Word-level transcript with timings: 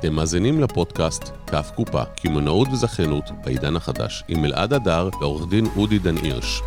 אתם 0.00 0.14
מאזינים 0.14 0.60
לפודקאסט 0.60 1.22
כף 1.46 1.70
קופה, 1.74 2.04
קמעונאות 2.04 2.68
וזכיינות 2.72 3.24
בעידן 3.44 3.76
החדש, 3.76 4.24
עם 4.28 4.44
אלעד 4.44 4.72
הדר 4.72 5.08
ועורך 5.20 5.50
דין 5.50 5.66
אודי 5.76 5.98
דן 5.98 6.16
הירש. 6.16 6.62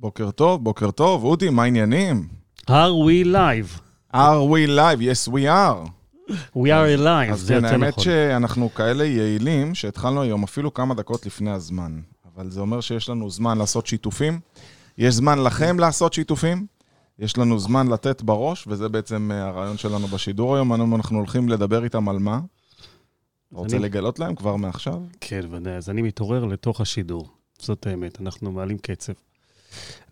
בוקר 0.00 0.30
טוב, 0.30 0.64
בוקר 0.64 0.90
טוב. 0.90 1.24
אודי, 1.24 1.50
מה 1.50 1.62
העניינים? 1.62 2.28
are 2.70 2.92
we 3.06 3.24
live? 3.24 3.80
are 4.14 4.42
we 4.42 4.66
live? 4.66 5.00
yes 5.00 5.28
we 5.28 5.46
are. 5.46 5.97
We 6.30 6.68
are 6.68 6.98
alive, 6.98 7.32
אז 7.32 7.40
זה 7.40 7.54
יותר 7.54 7.66
האמת 7.66 7.88
נכון. 7.88 8.04
שאנחנו 8.04 8.74
כאלה 8.74 9.04
יעילים, 9.04 9.74
שהתחלנו 9.74 10.22
היום 10.22 10.44
אפילו 10.44 10.74
כמה 10.74 10.94
דקות 10.94 11.26
לפני 11.26 11.50
הזמן. 11.50 12.00
אבל 12.34 12.50
זה 12.50 12.60
אומר 12.60 12.80
שיש 12.80 13.08
לנו 13.08 13.30
זמן 13.30 13.58
לעשות 13.58 13.86
שיתופים. 13.86 14.40
יש 14.98 15.14
זמן 15.14 15.38
לכם 15.38 15.78
לעשות 15.78 16.12
שיתופים. 16.12 16.66
יש 17.18 17.38
לנו 17.38 17.58
זמן 17.58 17.88
לתת 17.88 18.22
בראש, 18.22 18.64
וזה 18.66 18.88
בעצם 18.88 19.30
אה, 19.34 19.48
הרעיון 19.48 19.78
שלנו 19.78 20.06
בשידור 20.06 20.54
היום. 20.56 20.72
היום 20.72 20.94
אנחנו 20.94 21.18
הולכים 21.18 21.48
לדבר 21.48 21.84
איתם 21.84 22.08
על 22.08 22.18
מה? 22.18 22.40
אתה 23.48 23.56
רוצה 23.56 23.76
אני- 23.76 23.84
לגלות 23.84 24.18
להם 24.18 24.34
כבר 24.34 24.56
מעכשיו? 24.56 25.00
כן, 25.20 25.40
ודאי. 25.50 25.74
אז 25.74 25.90
אני 25.90 26.02
מתעורר 26.02 26.44
לתוך 26.44 26.80
השידור. 26.80 27.28
זאת 27.60 27.86
האמת, 27.86 28.20
אנחנו 28.20 28.52
מעלים 28.52 28.78
קצב. 28.78 29.12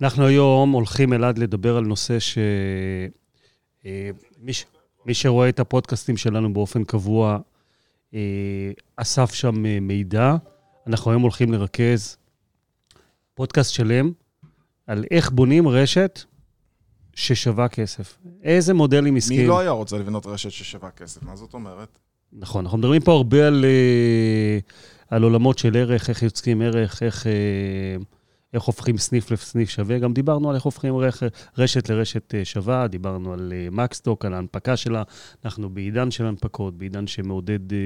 אנחנו 0.03 0.27
היום 0.27 0.73
הולכים, 0.73 1.13
אלעד, 1.13 1.39
לדבר 1.39 1.77
על 1.77 1.85
נושא 1.85 2.19
ש... 2.19 2.39
אה, 3.87 4.11
מי, 5.07 5.15
שרואה 5.15 5.49
את 5.49 5.61
הפודקאסטים 5.61 6.17
שלנו 6.17 6.53
באופן 6.53 6.85
קבוע, 6.85 7.39
אה, 8.15 8.21
אסף 8.97 9.35
שם 9.35 9.67
אה, 9.67 9.79
מידע. 9.81 10.37
אנחנו 10.87 11.11
היום 11.11 11.23
הולכים 11.23 11.53
לרכז 11.53 12.17
פודקאסט 13.35 13.73
שלם 13.75 14.13
על 14.87 15.05
איך 15.11 15.31
בונים 15.31 15.69
רשת 15.69 16.21
ששווה 17.15 17.69
כסף. 17.69 18.19
איזה 18.43 18.75
מודלים 18.75 19.17
עסקיים... 19.17 19.41
מי 19.41 19.47
לא 19.47 19.59
היה 19.59 19.71
רוצה 19.71 19.99
לבנות 19.99 20.27
רשת 20.27 20.51
ששווה 20.51 20.91
כסף? 20.91 21.23
מה 21.23 21.37
זאת 21.37 21.55
אומרת? 21.55 21.99
נכון, 22.33 22.65
אנחנו 22.65 22.79
מדברים 22.79 23.03
פה 23.03 23.13
הרבה 23.13 23.47
על, 23.47 23.65
אה, 23.65 24.59
על 25.11 25.23
עולמות 25.23 25.59
של 25.59 25.77
ערך, 25.77 26.09
איך 26.09 26.23
יוצקים 26.23 26.63
ערך, 26.63 27.03
איך, 27.03 27.27
אה, 27.27 27.33
איך 28.53 28.63
הופכים 28.63 28.99
סניף 28.99 29.31
לסניף 29.31 29.71
שווה. 29.71 29.99
גם 29.99 30.13
דיברנו 30.13 30.51
על 30.51 30.55
איך 30.55 30.65
הופכים 30.65 30.97
רכ, 30.97 31.23
רשת 31.59 31.91
לרשת 31.91 32.35
אה, 32.35 32.45
שווה, 32.45 32.87
דיברנו 32.87 33.33
על 33.33 33.53
אה, 33.57 33.69
מקסטוק, 33.73 34.25
על 34.25 34.35
ההנפקה 34.35 34.77
שלה. 34.77 35.03
אנחנו 35.45 35.71
בעידן 35.71 36.11
של 36.11 36.27
הנפקות, 36.27 36.79
בעידן 36.79 37.07
שמעודד, 37.07 37.73
אה, 37.73 37.79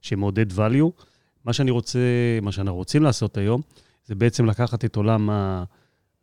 שמעודד 0.00 0.52
value. 0.52 1.02
מה 1.44 1.52
שאני 1.52 1.70
רוצה, 1.70 1.98
מה 2.42 2.52
שאנחנו 2.52 2.74
רוצים 2.74 3.02
לעשות 3.02 3.36
היום, 3.36 3.60
זה 4.06 4.14
בעצם 4.14 4.46
לקחת 4.46 4.84
את 4.84 4.96
עולם 4.96 5.30
ה... 5.30 5.64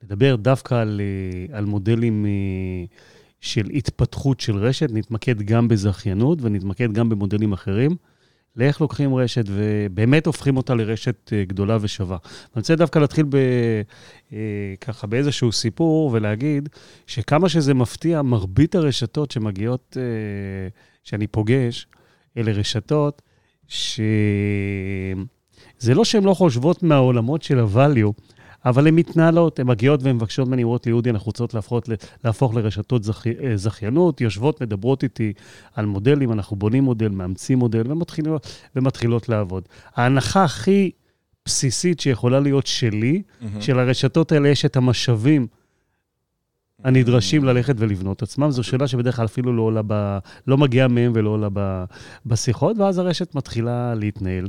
לדבר 0.03 0.36
דווקא 0.36 0.75
על, 0.75 1.02
על 1.52 1.66
מודלים 1.66 2.25
של 3.41 3.69
התפתחות 3.73 4.39
של 4.39 4.58
רשת, 4.58 4.89
נתמקד 4.93 5.41
גם 5.41 5.67
בזכיינות 5.67 6.39
ונתמקד 6.41 6.93
גם 6.93 7.09
במודלים 7.09 7.53
אחרים, 7.53 7.95
לאיך 8.58 8.81
לוקחים 8.81 9.16
רשת 9.16 9.44
ובאמת 9.48 10.25
הופכים 10.25 10.58
אותה 10.58 10.75
לרשת 10.75 11.34
אה, 11.34 11.44
גדולה 11.45 11.78
ושווה. 11.81 12.17
אני 12.23 12.50
רוצה 12.56 12.75
דווקא 12.75 13.00
להתחיל 13.00 13.25
ב, 13.30 13.36
אה, 14.34 14.73
ככה 14.81 15.08
באיזשהו 15.08 15.52
סיפור 15.52 16.09
ולהגיד 16.14 16.70
שכמה 17.08 17.50
שזה 17.50 17.73
מפתיע, 17.73 18.22
מרבית 18.22 18.76
הרשתות 18.76 19.31
שמגיעות, 19.31 19.98
אה, 20.00 20.03
שאני 21.03 21.28
פוגש, 21.28 21.88
אלה 22.38 22.52
רשתות 22.52 23.22
שזה 23.67 23.94
לא 25.88 26.06
שהן 26.06 26.23
לא 26.23 26.33
חושבות 26.33 26.83
מהעולמות 26.83 27.42
של 27.42 27.59
ה-value, 27.59 28.11
אבל 28.66 28.88
הן 28.88 28.95
מתנהלות, 28.95 29.59
הן 29.59 29.67
מגיעות 29.67 30.03
והן 30.03 30.16
מבקשות 30.16 30.47
ממני, 30.47 30.63
אומרות 30.63 30.85
לי, 30.85 30.91
אודי, 30.91 31.09
אנחנו 31.09 31.25
רוצות 31.25 31.53
להפוך, 31.53 31.83
להפוך 32.23 32.55
לרשתות 32.55 33.03
זכי, 33.03 33.33
אה, 33.43 33.58
זכיינות, 33.58 34.21
יושבות, 34.21 34.61
מדברות 34.61 35.03
איתי 35.03 35.33
על 35.73 35.86
מודלים, 35.86 36.31
אנחנו 36.31 36.55
בונים 36.55 36.83
מודל, 36.83 37.09
מאמצים 37.09 37.59
מודל, 37.59 37.92
ומתחילות, 37.92 38.48
ומתחילות 38.75 39.30
לעבוד. 39.30 39.64
ההנחה 39.95 40.43
הכי 40.43 40.92
בסיסית 41.45 41.99
שיכולה 41.99 42.39
להיות 42.39 42.67
שלי, 42.67 43.21
של 43.59 43.80
הרשתות 43.80 44.31
האלה 44.31 44.49
יש 44.49 44.65
את 44.65 44.75
המשאבים 44.75 45.48
הנדרשים 46.83 47.43
ללכת 47.43 47.75
ולבנות 47.77 48.21
עצמם. 48.21 48.52
זו 48.52 48.64
שאלה 48.64 48.87
שבדרך 48.87 49.15
כלל 49.15 49.25
אפילו 49.25 49.54
לא 49.54 49.61
עולה 49.61 49.81
ב... 49.87 50.17
לא 50.48 50.58
מגיעה 50.58 50.87
מהם 50.87 51.11
ולא 51.15 51.30
עולה 51.30 51.48
ב... 51.54 51.83
בשיחות, 52.25 52.77
ואז 52.77 52.98
הרשת 52.98 53.36
מתחילה 53.36 53.95
להתנהל. 53.95 54.48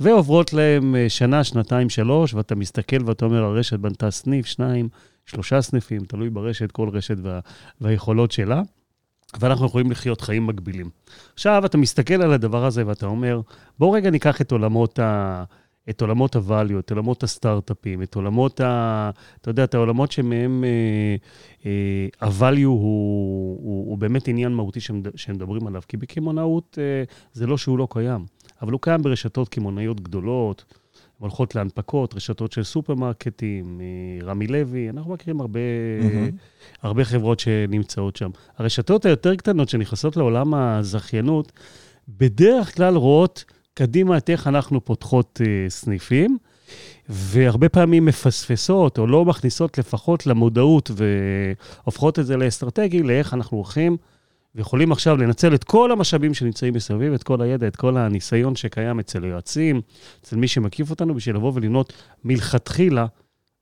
ועוברות 0.00 0.52
להם 0.52 0.96
אה, 0.96 1.08
שנה, 1.08 1.44
שנתיים, 1.44 1.90
שלוש, 1.90 2.34
ואתה 2.34 2.54
מסתכל 2.54 3.04
ואתה 3.06 3.24
אומר, 3.24 3.42
הרשת 3.42 3.78
בנתה 3.78 4.10
סניף, 4.10 4.46
שניים, 4.46 4.88
שלושה 5.26 5.62
סניפים, 5.62 6.04
תלוי 6.04 6.30
ברשת, 6.30 6.72
כל 6.72 6.88
רשת 6.92 7.16
וה... 7.22 7.40
והיכולות 7.80 8.32
שלה. 8.32 8.62
ואנחנו 9.40 9.66
יכולים 9.66 9.90
לחיות 9.90 10.20
חיים 10.20 10.46
מקבילים. 10.46 10.90
עכשיו, 11.34 11.62
אתה 11.66 11.78
מסתכל 11.78 12.22
על 12.22 12.32
הדבר 12.32 12.64
הזה 12.64 12.86
ואתה 12.86 13.06
אומר, 13.06 13.40
בואו 13.78 13.92
רגע 13.92 14.10
ניקח 14.10 14.40
את 14.40 14.52
עולמות 14.52 14.98
ה... 14.98 15.44
את 15.90 16.00
עולמות 16.00 16.36
ה-value, 16.36 16.78
את 16.78 16.90
עולמות 16.90 17.22
הסטארט-אפים, 17.22 18.02
את 18.02 18.14
עולמות 18.14 18.60
ה... 18.60 19.10
אתה 19.40 19.50
יודע, 19.50 19.64
את 19.64 19.74
העולמות 19.74 20.12
שמהם 20.12 20.64
אה, 20.64 22.28
אה, 22.30 22.48
הוא, 22.48 22.64
הוא, 22.64 23.90
הוא 23.90 23.98
באמת 23.98 24.28
עניין 24.28 24.52
מהותי 24.52 24.80
שמד, 24.80 25.16
שמדברים 25.16 25.66
עליו. 25.66 25.82
כי 25.88 25.96
בקמעונאות 25.96 26.78
אה, 26.80 27.04
זה 27.32 27.46
לא 27.46 27.58
שהוא 27.58 27.78
לא 27.78 27.88
קיים, 27.90 28.24
אבל 28.62 28.72
הוא 28.72 28.80
קיים 28.80 29.02
ברשתות 29.02 29.48
קמעונאיות 29.48 30.00
גדולות, 30.00 30.64
הולכות 31.18 31.54
להנפקות, 31.54 32.14
רשתות 32.14 32.52
של 32.52 32.62
סופרמרקטים, 32.62 33.80
רמי 34.22 34.46
לוי, 34.46 34.90
אנחנו 34.90 35.12
מכירים 35.12 35.40
הרבה, 35.40 35.60
מהמם. 36.02 36.30
הרבה 36.82 37.04
חברות 37.04 37.40
שנמצאות 37.40 38.16
שם. 38.16 38.30
הרשתות 38.58 39.06
היותר 39.06 39.36
קטנות 39.36 39.68
שנכנסות 39.68 40.16
לעולם 40.16 40.54
הזכיינות, 40.54 41.52
בדרך 42.08 42.76
כלל 42.76 42.96
רואות 42.96 43.44
קדימה 43.74 44.16
את 44.16 44.30
איך 44.30 44.46
אנחנו 44.46 44.84
פותחות 44.84 45.40
אה, 45.44 45.70
סניפים, 45.70 46.38
והרבה 47.08 47.68
פעמים 47.68 48.04
מפספסות 48.04 48.98
או 48.98 49.06
לא 49.06 49.24
מכניסות 49.24 49.78
לפחות 49.78 50.26
למודעות 50.26 50.90
והופכות 50.94 52.18
את 52.18 52.26
זה 52.26 52.36
לאסטרטגי, 52.36 53.02
לאיך 53.02 53.34
אנחנו 53.34 53.56
הולכים 53.56 53.96
ויכולים 54.54 54.92
עכשיו 54.92 55.16
לנצל 55.16 55.54
את 55.54 55.64
כל 55.64 55.92
המשאבים 55.92 56.34
שנמצאים 56.34 56.74
מסביב, 56.74 57.12
את 57.12 57.22
כל 57.22 57.42
הידע, 57.42 57.66
את 57.66 57.76
כל 57.76 57.96
הניסיון 57.96 58.56
שקיים 58.56 58.98
אצל 58.98 59.24
היועצים, 59.24 59.80
אצל 60.22 60.36
מי 60.36 60.48
שמקיף 60.48 60.90
אותנו, 60.90 61.14
בשביל 61.14 61.36
לבוא 61.36 61.52
ולבנות 61.54 61.92
מלכתחילה 62.24 63.06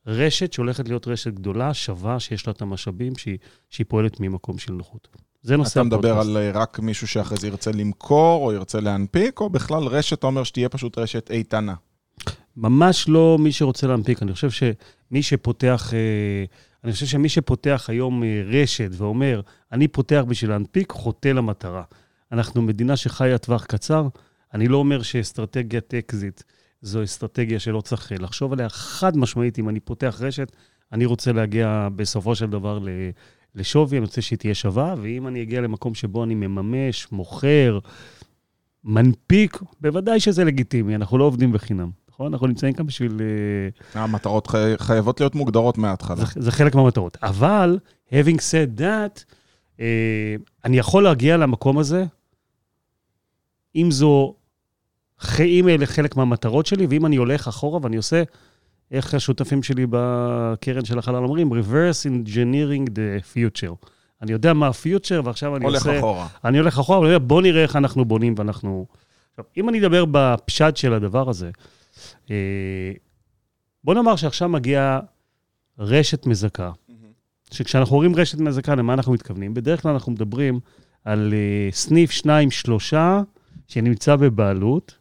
רשת 0.07 0.53
שהולכת 0.53 0.89
להיות 0.89 1.09
רשת 1.09 1.35
גדולה, 1.35 1.75
שווה, 1.75 2.21
שיש 2.21 2.47
לה 2.47 2.53
את 2.53 2.63
המשאבים, 2.63 3.17
שהיא, 3.17 3.39
שהיא 3.71 3.87
פועלת 3.89 4.21
ממקום 4.21 4.59
של 4.59 4.73
נוחות. 4.73 5.09
זה 5.43 5.57
נושא 5.57 5.81
אתה 5.81 5.83
מדבר. 5.83 6.19
על 6.19 6.37
אה, 6.37 6.51
רק 6.55 6.79
מישהו 6.79 7.07
שאחרי 7.07 7.39
זה 7.39 7.47
ירצה 7.47 7.71
למכור, 7.73 8.47
או 8.47 8.53
ירצה 8.53 8.81
להנפיק, 8.81 9.41
או 9.41 9.51
בכלל 9.51 9.83
רשת, 9.83 10.19
אתה 10.19 10.27
אומר 10.27 10.45
שתהיה 10.45 10.69
פשוט 10.69 10.99
רשת 10.99 11.31
איתנה. 11.31 11.75
ממש 12.57 13.09
לא 13.09 13.37
מי 13.41 13.53
שרוצה 13.53 13.87
להנפיק. 13.87 14.23
אני 14.23 14.33
חושב 14.33 14.51
שמי 14.51 15.23
שפותח, 15.23 15.95
אה, 15.95 16.45
אני 16.85 16.93
חושב 16.93 17.07
שמי 17.07 17.29
שפותח 17.29 17.87
היום 17.89 18.25
אה, 18.25 18.43
רשת 18.47 18.91
ואומר, 18.93 19.41
אני 19.73 19.89
פותח 19.89 20.25
בשביל 20.29 20.51
להנפיק, 20.51 20.93
חוטא 20.93 21.29
למטרה. 21.29 21.83
אנחנו 22.33 22.63
מדינה 22.63 22.97
שחיה 22.97 23.39
טווח 23.39 23.65
קצר. 23.65 24.09
אני 24.55 24.69
לא 24.69 24.77
אומר 24.77 25.03
שאסטרטגיית 25.03 25.95
אקזיט 25.95 26.43
זו 26.83 27.05
אסטרטגיה 27.05 27.61
שלא 27.61 27.81
צריך 27.81 28.13
אה, 28.13 28.17
לחשוב 28.21 28.53
עליה. 28.53 28.69
חד 28.69 29.17
משמעית, 29.17 29.59
אם 29.59 29.69
אני 29.69 29.81
פותח 29.81 30.19
רשת, 30.21 30.53
אני 30.93 31.05
רוצה 31.05 31.33
להגיע 31.33 31.89
בסופו 31.97 32.35
של 32.35 32.51
דבר. 32.51 32.79
לשווי, 33.55 33.99
אני 33.99 34.05
רוצה 34.05 34.23
שהיא 34.23 34.39
תהיה 34.39 34.55
שווה, 34.55 34.95
ואם 35.03 35.27
אני 35.27 35.43
אגיע 35.43 35.61
למקום 35.61 35.95
שבו 35.95 36.25
אני 36.25 36.35
מממש, 36.35 37.13
מוכר, 37.13 37.79
מנפיק, 38.85 39.59
בוודאי 39.81 40.21
שזה 40.21 40.45
לגיטימי, 40.45 40.95
אנחנו 40.95 41.19
לא 41.19 41.25
עובדים 41.25 41.53
בחינם, 41.53 41.91
נכון? 42.21 42.33
אנחנו 42.33 42.47
נמצאים 42.47 42.73
כאן 42.73 42.87
בשביל... 42.87 43.21
אה, 43.95 44.03
המטרות 44.03 44.47
חי- 44.47 44.79
חייבות 44.79 45.21
להיות 45.21 45.35
מוגדרות 45.35 45.79
מההתחלה. 45.79 46.17
זה, 46.17 46.25
זה 46.37 46.51
חלק 46.53 46.75
מהמטרות. 46.75 47.19
אבל, 47.23 47.79
having 48.11 48.37
said 48.37 48.81
that, 48.81 49.25
אה, 49.81 50.35
אני 50.65 50.79
יכול 50.79 51.05
להגיע 51.05 51.37
למקום 51.37 51.79
הזה, 51.79 52.05
אם 53.77 53.91
זו... 53.91 54.35
אם 55.41 55.69
אלה 55.69 55.87
חלק 55.87 56.17
מהמטרות 56.17 56.67
שלי, 56.67 56.87
ואם 56.91 57.07
אני 57.07 57.17
הולך 57.17 57.49
אחורה 57.49 57.79
ואני 57.83 57.97
עושה, 57.97 58.23
איך 58.91 59.15
השותפים 59.15 59.63
שלי 59.63 59.87
בקרן 59.91 60.85
של 60.85 60.99
החלל 60.99 61.17
אומרים, 61.17 61.53
reverse 61.53 62.07
engineering 62.07 62.91
the 62.91 63.35
future. 63.35 63.87
אני 64.23 64.33
יודע 64.33 64.53
מה 64.53 64.67
הפיוטר, 64.67 65.23
ועכשיו 65.25 65.57
אני 65.57 65.65
הולך 65.65 65.87
עושה... 65.87 65.99
אחורה. 65.99 66.29
אני 66.45 66.59
הולך 66.59 66.79
אחורה, 66.79 67.01
ואני 67.01 67.15
אומר, 67.15 67.27
בוא 67.27 67.43
נראה 67.43 67.63
איך 67.63 67.77
אנחנו 67.77 68.05
בונים 68.05 68.35
ואנחנו... 68.37 68.87
עכשיו, 69.31 69.45
אם 69.57 69.69
אני 69.69 69.81
אדבר 69.81 70.05
בפשט 70.11 70.77
של 70.77 70.95
הדבר 70.95 71.29
הזה, 71.29 71.51
בוא 73.85 73.95
נאמר 73.95 74.17
שעכשיו 74.17 74.49
מגיעה 74.49 75.01
רשת 75.79 76.27
מזכה, 76.27 76.71
שכשאנחנו 77.51 77.97
רואים 77.97 78.17
רשת 78.17 78.39
מזכה, 78.39 78.75
למה 78.75 78.95
אנחנו 78.95 79.13
מתכוונים? 79.13 79.55
בדרך 79.55 79.83
כלל 79.83 79.93
אנחנו 79.93 80.13
מדברים 80.13 80.61
על 81.05 81.35
אה, 81.35 81.69
סניף 81.73 82.11
שניים, 82.11 82.51
שלושה, 82.51 83.21
שנמצא 83.69 84.17
בבעלות, 84.17 84.99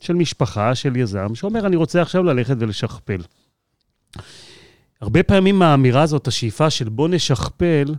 של 0.00 0.14
משפחה, 0.14 0.74
של 0.74 0.96
יזם, 0.96 1.34
שאומר, 1.34 1.66
אני 1.66 1.76
רוצה 1.76 2.02
עכשיו 2.02 2.22
ללכת 2.22 2.56
ולשכפל. 2.58 3.20
הרבה 5.00 5.22
פעמים 5.22 5.62
האמירה 5.62 6.02
הזאת, 6.02 6.28
השאיפה 6.28 6.70
של 6.70 6.88
בוא 6.88 7.08
נשכפל, 7.08 7.94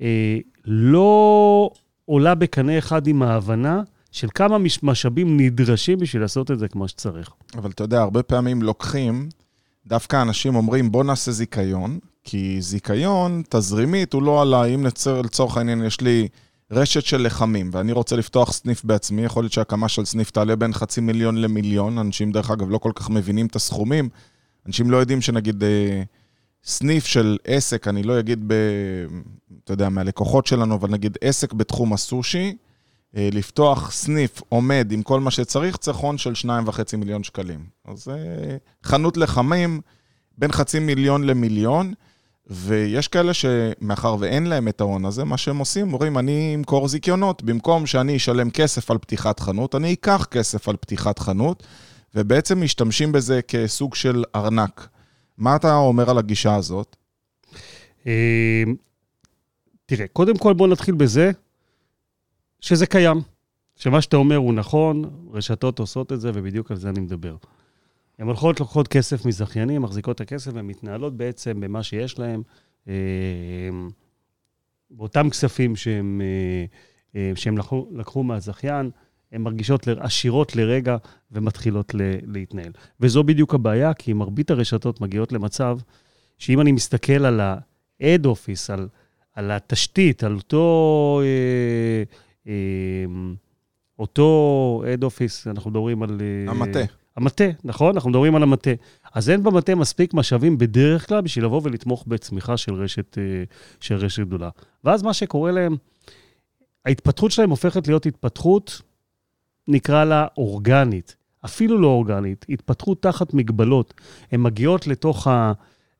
אה, 0.00 0.38
לא 0.64 1.70
עולה 2.04 2.34
בקנה 2.34 2.78
אחד 2.78 3.06
עם 3.06 3.22
ההבנה 3.22 3.82
של 4.12 4.28
כמה 4.34 4.58
מש- 4.58 4.82
משאבים 4.82 5.40
נדרשים 5.40 5.98
בשביל 5.98 6.22
לעשות 6.22 6.50
את 6.50 6.58
זה 6.58 6.68
כמו 6.68 6.88
שצריך. 6.88 7.30
אבל 7.54 7.70
אתה 7.70 7.84
יודע, 7.84 8.00
הרבה 8.00 8.22
פעמים 8.22 8.62
לוקחים, 8.62 9.28
דווקא 9.86 10.22
אנשים 10.22 10.56
אומרים, 10.56 10.92
בוא 10.92 11.04
נעשה 11.04 11.32
זיכיון, 11.32 11.98
כי 12.24 12.56
זיכיון, 12.60 13.42
תזרימית, 13.48 14.12
הוא 14.12 14.22
לא 14.22 14.42
עלה, 14.42 14.64
אם 14.64 14.86
לצור, 14.86 15.22
לצורך 15.22 15.56
העניין 15.56 15.84
יש 15.84 16.00
לי 16.00 16.28
רשת 16.70 17.04
של 17.04 17.22
לחמים, 17.26 17.70
ואני 17.72 17.92
רוצה 17.92 18.16
לפתוח 18.16 18.52
סניף 18.52 18.84
בעצמי, 18.84 19.22
יכול 19.24 19.42
להיות 19.42 19.52
שהקמה 19.52 19.88
של 19.88 20.04
סניף 20.04 20.30
תעלה 20.30 20.56
בין 20.56 20.72
חצי 20.72 21.00
מיליון 21.00 21.36
למיליון, 21.36 21.98
אנשים 21.98 22.32
דרך 22.32 22.50
אגב 22.50 22.70
לא 22.70 22.78
כל 22.78 22.92
כך 22.94 23.10
מבינים 23.10 23.46
את 23.46 23.56
הסכומים, 23.56 24.08
אנשים 24.66 24.90
לא 24.90 24.96
יודעים 24.96 25.20
שנגיד 25.20 25.64
אה, 25.64 26.02
סניף 26.64 27.06
של 27.06 27.38
עסק, 27.44 27.88
אני 27.88 28.02
לא 28.02 28.18
אגיד, 28.20 28.44
ב, 28.46 28.54
אתה 29.64 29.72
יודע, 29.72 29.88
מהלקוחות 29.88 30.46
שלנו, 30.46 30.74
אבל 30.74 30.90
נגיד 30.90 31.18
עסק 31.20 31.52
בתחום 31.52 31.92
הסושי, 31.92 32.56
לפתוח 33.14 33.90
סניף 33.90 34.42
עומד 34.48 34.92
עם 34.92 35.02
כל 35.02 35.20
מה 35.20 35.30
שצריך, 35.30 35.76
צריך 35.76 35.96
הון 35.96 36.18
של 36.18 36.32
2.5 36.32 36.96
מיליון 36.96 37.22
שקלים. 37.22 37.64
אז 37.84 38.08
אה, 38.08 38.56
חנות 38.84 39.16
לחמים 39.16 39.80
בין 40.38 40.52
חצי 40.52 40.78
מיליון 40.78 41.24
למיליון, 41.24 41.92
ויש 42.46 43.08
כאלה 43.08 43.32
שמאחר 43.34 44.16
ואין 44.18 44.46
להם 44.46 44.68
את 44.68 44.80
ההון 44.80 45.04
הזה, 45.04 45.24
מה 45.24 45.36
שהם 45.36 45.58
עושים, 45.58 45.92
אומרים, 45.92 46.18
אני 46.18 46.52
אמכור 46.54 46.88
זיכיונות. 46.88 47.42
במקום 47.42 47.86
שאני 47.86 48.16
אשלם 48.16 48.50
כסף 48.50 48.90
על 48.90 48.98
פתיחת 48.98 49.40
חנות, 49.40 49.74
אני 49.74 49.92
אקח 49.92 50.26
כסף 50.30 50.68
על 50.68 50.76
פתיחת 50.76 51.18
חנות, 51.18 51.66
ובעצם 52.14 52.62
משתמשים 52.62 53.12
בזה 53.12 53.40
כסוג 53.42 53.94
של 53.94 54.24
ארנק. 54.34 54.88
מה 55.38 55.56
אתה 55.56 55.74
אומר 55.74 56.10
על 56.10 56.18
הגישה 56.18 56.54
הזאת? 56.54 56.96
אה, 58.06 58.64
תראה, 59.86 60.06
קודם 60.06 60.38
כל 60.38 60.54
בואו 60.54 60.68
נתחיל 60.70 60.94
בזה 60.94 61.30
שזה 62.60 62.86
קיים. 62.86 63.20
שמה 63.76 64.02
שאתה 64.02 64.16
אומר 64.16 64.36
הוא 64.36 64.54
נכון, 64.54 65.10
רשתות 65.32 65.78
עושות 65.78 66.12
את 66.12 66.20
זה, 66.20 66.30
ובדיוק 66.34 66.70
על 66.70 66.76
זה 66.76 66.88
אני 66.88 67.00
מדבר. 67.00 67.36
הן 68.18 68.26
הולכות, 68.26 68.60
לוקחות 68.60 68.88
כסף 68.88 69.26
מזכיינים, 69.26 69.82
מחזיקות 69.82 70.16
את 70.16 70.20
הכסף, 70.20 70.50
והן 70.54 70.66
מתנהלות 70.66 71.16
בעצם 71.16 71.60
במה 71.60 71.82
שיש 71.82 72.18
להן, 72.18 72.42
אה, 72.88 72.94
באותם 74.90 75.30
כספים 75.30 75.76
שהם, 75.76 76.20
אה, 76.24 76.64
אה, 77.20 77.32
שהם 77.34 77.58
לקחו, 77.58 77.88
לקחו 77.92 78.22
מהזכיין, 78.22 78.90
הן 79.32 79.42
מרגישות 79.42 79.88
עשירות 79.88 80.56
לרגע 80.56 80.96
ומתחילות 81.32 81.94
ל- 81.94 82.18
להתנהל. 82.26 82.72
וזו 83.00 83.24
בדיוק 83.24 83.54
הבעיה, 83.54 83.94
כי 83.94 84.12
מרבית 84.12 84.50
הרשתות 84.50 85.00
מגיעות 85.00 85.32
למצב 85.32 85.78
שאם 86.38 86.60
אני 86.60 86.72
מסתכל 86.72 87.24
על 87.24 87.40
ה-Add 87.40 88.24
Office, 88.24 88.72
על, 88.72 88.88
על 89.34 89.50
התשתית, 89.50 90.24
על 90.24 90.34
אותו... 90.34 91.22
אותו 93.98 94.82
Add 94.84 95.04
Office, 95.04 95.50
אנחנו 95.50 95.70
מדברים 95.70 96.02
על... 96.02 96.20
אה, 96.20 96.52
המטה. 96.52 96.80
המטה, 97.16 97.44
נכון? 97.64 97.94
אנחנו 97.94 98.10
מדברים 98.10 98.34
על 98.34 98.42
המטה. 98.42 98.70
אז 99.14 99.30
אין 99.30 99.42
במטה 99.42 99.74
מספיק 99.74 100.14
משאבים 100.14 100.58
בדרך 100.58 101.08
כלל 101.08 101.20
בשביל 101.20 101.44
לבוא 101.44 101.60
ולתמוך 101.64 102.04
בצמיחה 102.06 102.56
של 102.56 102.74
רשת, 102.74 103.18
אה, 103.18 103.42
של 103.80 103.94
רשת 103.94 104.22
גדולה. 104.22 104.48
ואז 104.84 105.02
מה 105.02 105.14
שקורה 105.14 105.52
להם, 105.52 105.76
ההתפתחות 106.86 107.30
שלהם 107.30 107.50
הופכת 107.50 107.88
להיות 107.88 108.06
התפתחות, 108.06 108.82
נקרא 109.68 110.04
לה 110.04 110.26
אורגנית. 110.38 111.16
אפילו 111.44 111.78
לא 111.78 111.86
אורגנית, 111.86 112.46
התפתחות 112.48 113.02
תחת 113.02 113.34
מגבלות. 113.34 113.94
הן 114.32 114.42
מגיעות 114.42 114.86
לתוך 114.86 115.26
ה... 115.26 115.52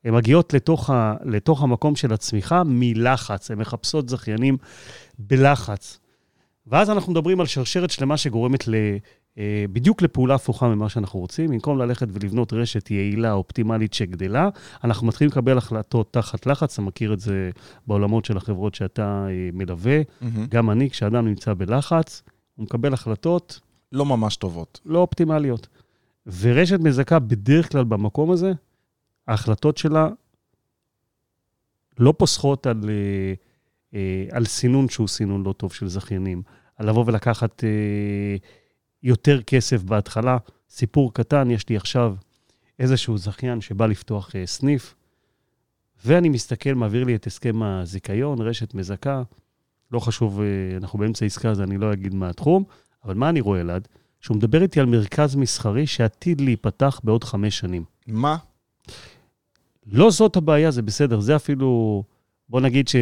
הן 0.03 0.13
מגיעות 0.13 0.53
לתוך, 0.53 0.89
ה, 0.89 1.15
לתוך 1.23 1.63
המקום 1.63 1.95
של 1.95 2.13
הצמיחה 2.13 2.63
מלחץ, 2.65 3.51
הן 3.51 3.57
מחפשות 3.57 4.09
זכיינים 4.09 4.57
בלחץ. 5.19 5.99
ואז 6.67 6.89
אנחנו 6.89 7.11
מדברים 7.11 7.39
על 7.39 7.45
שרשרת 7.45 7.89
שלמה 7.89 8.17
שגורמת 8.17 8.67
ל, 8.67 8.75
אה, 9.37 9.65
בדיוק 9.73 10.01
לפעולה 10.01 10.35
הפוכה 10.35 10.67
ממה 10.67 10.89
שאנחנו 10.89 11.19
רוצים. 11.19 11.51
במקום 11.51 11.77
ללכת 11.77 12.07
ולבנות 12.11 12.53
רשת 12.53 12.91
יעילה, 12.91 13.31
אופטימלית 13.31 13.93
שגדלה, 13.93 14.49
אנחנו 14.83 15.07
מתחילים 15.07 15.31
לקבל 15.31 15.57
החלטות 15.57 16.13
תחת 16.13 16.45
לחץ, 16.45 16.73
אתה 16.73 16.81
מכיר 16.81 17.13
את 17.13 17.19
זה 17.19 17.49
בעולמות 17.87 18.25
של 18.25 18.37
החברות 18.37 18.75
שאתה 18.75 19.25
אה, 19.29 19.49
מלווה. 19.53 20.01
מהמם. 20.21 20.45
גם 20.49 20.71
אני, 20.71 20.89
כשאדם 20.89 21.25
נמצא 21.27 21.53
בלחץ, 21.53 22.23
הוא 22.55 22.63
מקבל 22.63 22.93
החלטות 22.93 23.59
לא 23.91 24.05
ממש 24.05 24.35
טובות. 24.35 24.79
לא 24.85 24.99
אופטימליות. 24.99 25.67
ורשת 26.39 26.79
מזכה 26.79 27.19
בדרך 27.19 27.71
כלל 27.71 27.83
במקום 27.83 28.31
הזה, 28.31 28.51
ההחלטות 29.27 29.77
שלה 29.77 30.09
לא 31.99 32.13
פוסחות 32.17 32.67
על, 32.67 32.89
אה, 32.89 33.33
על 34.31 34.45
סינון 34.45 34.89
שהוא 34.89 35.07
סינון 35.07 35.43
לא 35.43 35.53
טוב 35.53 35.73
של 35.73 35.87
זכיינים. 35.87 36.43
על 36.81 36.89
לבוא 36.89 37.03
ולקחת 37.07 37.63
אה, 37.63 38.35
יותר 39.03 39.41
כסף 39.41 39.83
בהתחלה. 39.83 40.37
סיפור 40.69 41.13
קטן, 41.13 41.51
יש 41.51 41.69
לי 41.69 41.77
עכשיו 41.77 42.15
איזשהו 42.79 43.17
זכיין 43.17 43.61
שבא 43.61 43.85
לפתוח 43.85 44.35
אה, 44.35 44.45
סניף, 44.45 44.95
ואני 46.05 46.29
מסתכל, 46.29 46.73
מעביר 46.73 47.03
לי 47.03 47.15
את 47.15 47.27
הסכם 47.27 47.63
הזיכיון, 47.63 48.41
רשת 48.41 48.73
מזכה. 48.73 49.23
לא 49.91 49.99
חשוב, 49.99 50.41
אה, 50.41 50.45
אנחנו 50.77 50.99
באמצע 50.99 51.25
עסקה, 51.25 51.49
אז 51.49 51.61
אני 51.61 51.77
לא 51.77 51.93
אגיד 51.93 52.13
מה 52.13 52.29
התחום, 52.29 52.63
אבל 53.05 53.13
מה 53.13 53.29
אני 53.29 53.41
רואה, 53.41 53.61
אלעד? 53.61 53.87
שהוא 54.19 54.37
מדבר 54.37 54.61
איתי 54.61 54.79
על 54.79 54.85
מרכז 54.85 55.35
מסחרי 55.35 55.87
שעתיד 55.87 56.41
להיפתח 56.41 57.01
בעוד 57.03 57.23
חמש 57.23 57.57
שנים. 57.57 57.83
מה? 58.07 58.37
לא 59.85 60.11
זאת 60.11 60.35
הבעיה, 60.35 60.71
זה 60.71 60.81
בסדר, 60.81 61.19
זה 61.19 61.35
אפילו, 61.35 62.03
בוא 62.49 62.61
נגיד 62.61 62.87
ש... 62.87 62.95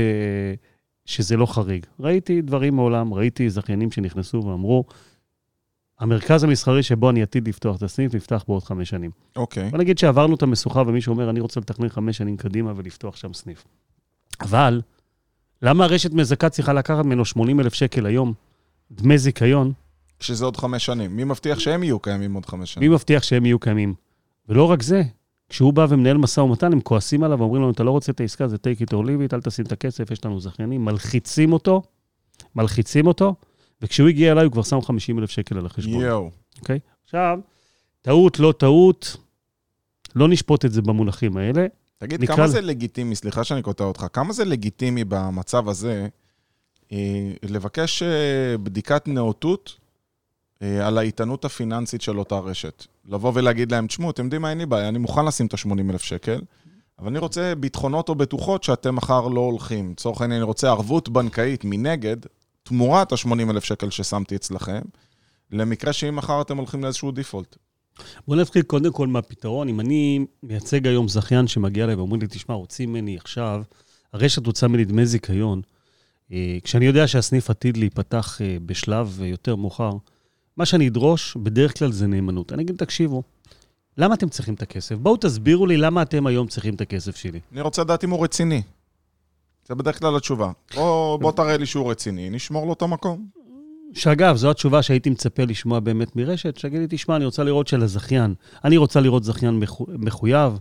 שזה 1.09 1.37
לא 1.37 1.45
חריג. 1.45 1.85
ראיתי 1.99 2.41
דברים 2.41 2.75
מעולם, 2.75 3.13
ראיתי 3.13 3.49
זכיינים 3.49 3.91
שנכנסו 3.91 4.43
ואמרו, 4.45 4.83
המרכז 5.99 6.43
המסחרי 6.43 6.83
שבו 6.83 7.09
אני 7.09 7.23
עתיד 7.23 7.47
לפתוח 7.47 7.77
את 7.77 7.83
הסניף, 7.83 8.15
נפתח 8.15 8.43
בעוד 8.47 8.63
חמש 8.63 8.89
שנים. 8.89 9.11
אוקיי. 9.35 9.69
בוא 9.69 9.77
נגיד 9.77 9.97
שעברנו 9.97 10.35
את 10.35 10.41
המשוכה 10.41 10.83
ומישהו 10.87 11.13
אומר, 11.13 11.29
אני 11.29 11.39
רוצה 11.39 11.59
לתכנן 11.59 11.89
חמש 11.89 12.17
שנים 12.17 12.37
קדימה 12.37 12.73
ולפתוח 12.75 13.15
שם 13.15 13.33
סניף. 13.33 13.63
אבל, 14.41 14.81
למה 15.61 15.83
הרשת 15.83 16.13
מזכה 16.13 16.49
צריכה 16.49 16.73
לקחת 16.73 17.05
ממנו 17.05 17.25
80 17.25 17.59
אלף 17.59 17.73
שקל 17.73 18.05
היום, 18.05 18.33
דמי 18.91 19.17
זיכיון, 19.17 19.73
שזה 20.19 20.45
עוד 20.45 20.57
חמש 20.57 20.85
שנים. 20.85 21.15
מי 21.15 21.23
מבטיח 21.23 21.59
שהם 21.59 21.83
יהיו 21.83 21.99
קיימים 21.99 22.33
עוד 22.33 22.45
חמש 22.45 22.59
מי 22.59 22.65
שנים? 22.67 22.91
מבטיח 22.91 23.23
שהם 23.23 23.45
יהיו 23.45 23.59
קיימים? 23.59 23.93
ולא 24.49 24.63
רק 24.63 24.81
זה, 24.81 25.03
כשהוא 25.49 25.73
בא 25.73 25.85
ומנהל 25.89 26.17
משא 26.17 26.39
ומתן, 26.39 26.73
הם 26.73 26.81
כועסים 26.81 27.23
עליו 27.23 27.39
ואומרים 27.39 27.61
לנו, 27.61 27.71
אתה 27.71 27.83
לא 27.83 27.91
רוצה 27.91 28.11
את 28.11 28.19
העסקה, 28.19 28.47
זה 28.47 28.55
take 28.55 28.81
it 28.81 28.89
or 28.89 29.05
leave 29.05 29.29
it, 29.29 29.33
אל 29.33 29.41
תשים 29.41 29.65
את 29.65 29.71
הכסף, 29.71 30.11
יש 30.11 30.25
לנו 30.25 30.39
זכיינים, 30.39 30.85
מלחיצים 30.85 31.53
אותו, 31.53 31.81
מלחיצים 32.55 33.07
אותו, 33.07 33.35
וכשהוא 33.81 34.09
הגיע 34.09 34.31
אליי 34.31 34.45
הוא 34.45 34.51
כבר 34.51 34.63
שם 34.63 34.81
50 34.81 35.19
אלף 35.19 35.29
שקל 35.29 35.57
על 35.57 35.65
החשבון. 35.65 36.01
יואו. 36.01 36.29
אוקיי? 36.59 36.79
עכשיו, 37.03 37.39
טעות, 38.01 38.39
לא 38.39 38.53
טעות, 38.57 39.17
לא 40.15 40.27
נשפוט 40.27 40.65
את 40.65 40.71
זה 40.71 40.81
במונחים 40.81 41.37
האלה. 41.37 41.65
תגיד, 41.97 42.23
נקרא 42.23 42.35
כמה 42.35 42.47
זה 42.47 42.61
לגיטימי, 42.61 43.15
סליחה 43.15 43.43
שאני 43.43 43.61
קוטע 43.61 43.83
אותך, 43.83 44.05
כמה 44.13 44.33
זה 44.33 44.45
לגיטימי 44.45 45.03
במצב 45.03 45.69
הזה 45.69 46.07
אה, 46.91 47.31
לבקש 47.43 48.03
אה, 48.03 48.57
בדיקת 48.63 49.07
נאותות 49.07 49.75
על 50.61 50.97
האיתנות 50.97 51.45
הפיננסית 51.45 52.01
של 52.01 52.19
אותה 52.19 52.39
רשת? 52.39 52.85
לבוא 53.05 53.31
ולהגיד 53.35 53.71
להם, 53.71 53.87
תשמעו, 53.87 54.11
אתם 54.11 54.23
יודעים 54.23 54.41
מה, 54.41 54.49
אין 54.49 54.57
לי 54.57 54.65
בעיה, 54.65 54.87
אני 54.87 54.99
מוכן 54.99 55.25
לשים 55.25 55.45
את 55.45 55.53
ה-80 55.53 55.91
אלף 55.91 56.01
שקל, 56.01 56.41
אבל 56.99 57.07
אני 57.07 57.19
רוצה 57.19 57.53
ביטחונות 57.55 58.09
או 58.09 58.15
בטוחות 58.15 58.63
שאתם 58.63 58.95
מחר 58.95 59.27
לא 59.27 59.39
הולכים. 59.39 59.91
לצורך 59.91 60.21
העניין, 60.21 60.41
אני 60.41 60.47
רוצה 60.47 60.69
ערבות 60.69 61.09
בנקאית 61.09 61.61
מנגד, 61.65 62.17
תמורת 62.63 63.11
ה-80 63.11 63.49
אלף 63.49 63.63
שקל 63.63 63.89
ששמתי 63.89 64.35
אצלכם, 64.35 64.81
למקרה 65.51 65.93
שאם 65.93 66.15
מחר 66.15 66.41
אתם 66.41 66.57
הולכים 66.57 66.83
לאיזשהו 66.83 67.11
דיפולט. 67.11 67.55
בואו 68.27 68.39
נתחיל 68.39 68.61
קודם 68.61 68.93
כל 68.93 69.07
מהפתרון. 69.07 69.69
אם 69.69 69.79
אני 69.79 70.25
מייצג 70.43 70.87
היום 70.87 71.07
זכיין 71.07 71.47
שמגיע 71.47 71.83
אליי 71.83 71.95
ואומרים 71.95 72.21
לי, 72.21 72.27
תשמע, 72.27 72.55
רוצים 72.55 72.89
ממני 72.89 73.17
עכשיו, 73.17 73.61
הרשת 74.13 74.47
רוצה 74.47 74.67
ממני 74.67 74.85
דמי 74.85 75.05
זיכיון, 75.05 75.61
אה, 76.31 76.57
כשאני 76.63 76.85
יודע 76.85 77.07
שהסניף 77.07 77.49
עתיד 77.49 77.77
להיפתח 77.77 78.41
אה, 78.41 78.57
בשלב 78.65 79.19
אה, 79.21 79.27
יותר 79.27 79.55
מאוחר, 79.55 79.91
מה 80.59 80.65
שאני 80.65 80.87
אדרוש 80.87 81.37
בדרך 81.37 81.77
כלל 81.79 81.91
זה 81.91 82.07
נאמנות. 82.07 82.53
אני 82.53 82.63
אגיד, 82.63 82.75
תקשיבו, 82.75 83.23
למה 83.97 84.13
אתם 84.13 84.29
צריכים 84.29 84.53
את 84.53 84.61
הכסף? 84.61 84.95
בואו 84.95 85.17
תסבירו 85.17 85.65
לי 85.65 85.77
למה 85.77 86.01
אתם 86.01 86.27
היום 86.27 86.47
צריכים 86.47 86.75
את 86.75 86.81
הכסף 86.81 87.15
שלי. 87.15 87.39
אני 87.51 87.61
רוצה 87.61 87.81
לדעת 87.81 88.03
אם 88.03 88.09
הוא 88.09 88.23
רציני. 88.23 88.61
זה 89.67 89.75
בדרך 89.75 89.99
כלל 89.99 90.15
התשובה. 90.15 90.51
בוא, 90.75 91.17
בוא 91.17 91.31
תראה 91.31 91.57
לי 91.57 91.65
שהוא 91.65 91.91
רציני, 91.91 92.29
נשמור 92.29 92.65
לו 92.67 92.73
את 92.73 92.81
המקום. 92.81 93.27
שאגב, 93.93 94.35
זו 94.35 94.51
התשובה 94.51 94.81
שהייתי 94.81 95.09
מצפה 95.09 95.43
לשמוע 95.43 95.79
באמת 95.79 96.15
מרשת, 96.15 96.57
שיגיד 96.57 96.79
לי, 96.79 96.87
תשמע, 96.89 97.15
אני 97.15 97.25
רוצה 97.25 97.43
לראות 97.43 97.67
של 97.67 97.83
הזכיין. 97.83 98.33
אני 98.63 98.77
רוצה 98.77 98.99
לראות 98.99 99.23
זכיין 99.23 99.59
מחו- 99.59 99.87
מחויב, 99.99 100.53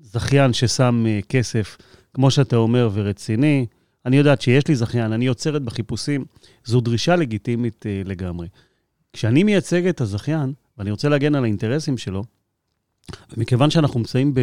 זכיין 0.00 0.52
ששם 0.52 1.04
אה, 1.06 1.20
כסף, 1.28 1.76
כמו 2.14 2.30
שאתה 2.30 2.56
אומר, 2.56 2.90
ורציני. 2.92 3.66
אני 4.06 4.16
יודעת 4.16 4.40
שיש 4.40 4.68
לי 4.68 4.74
זכיין, 4.74 5.12
אני 5.12 5.26
עוצרת 5.26 5.62
בחיפושים. 5.62 6.24
זו 6.64 6.80
דרישה 6.80 7.16
לגיטימית 7.16 7.86
אה, 7.86 8.02
לגמרי. 8.04 8.46
כשאני 9.12 9.44
מייצג 9.44 9.86
את 9.86 10.00
הזכיין, 10.00 10.52
ואני 10.78 10.90
רוצה 10.90 11.08
להגן 11.08 11.34
על 11.34 11.44
האינטרסים 11.44 11.98
שלו, 11.98 12.24
מכיוון 13.36 13.70
שאנחנו 13.70 14.00
נמצאים 14.00 14.34
ב, 14.34 14.40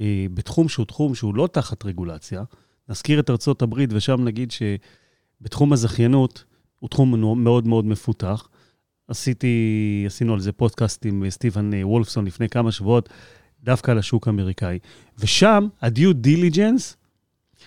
אה, 0.00 0.26
בתחום 0.34 0.68
שהוא 0.68 0.86
תחום 0.86 1.14
שהוא 1.14 1.34
לא 1.34 1.48
תחת 1.52 1.84
רגולציה, 1.84 2.42
נזכיר 2.88 3.20
את 3.20 3.30
ארצות 3.30 3.62
הברית, 3.62 3.90
ושם 3.92 4.24
נגיד 4.24 4.50
שבתחום 4.50 5.72
הזכיינות 5.72 6.44
הוא 6.78 6.88
תחום 6.88 7.42
מאוד 7.44 7.66
מאוד 7.66 7.86
מפותח. 7.86 8.48
עשיתי, 9.08 10.04
עשינו 10.06 10.34
על 10.34 10.40
זה 10.40 10.52
פודקאסט 10.52 11.06
עם 11.06 11.30
סטיבן 11.30 11.74
אה, 11.74 11.86
וולפסון 11.86 12.26
לפני 12.26 12.48
כמה 12.48 12.72
שבועות, 12.72 13.08
דווקא 13.62 13.90
על 13.90 13.98
השוק 13.98 14.26
האמריקאי. 14.26 14.78
ושם, 15.18 15.68
ה-due 15.82 16.26
diligence 16.26 16.96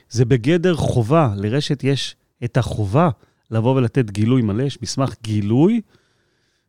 זה 0.10 0.26
בגדר 0.26 0.76
חובה. 0.76 1.34
לרשת 1.38 1.84
יש 1.84 2.16
את 2.44 2.58
החובה 2.58 3.10
לבוא 3.52 3.76
ולתת 3.76 4.12
גילוי 4.12 4.42
מלא, 4.42 4.64
יש 4.64 4.82
מסמך 4.82 5.16
גילוי, 5.24 5.82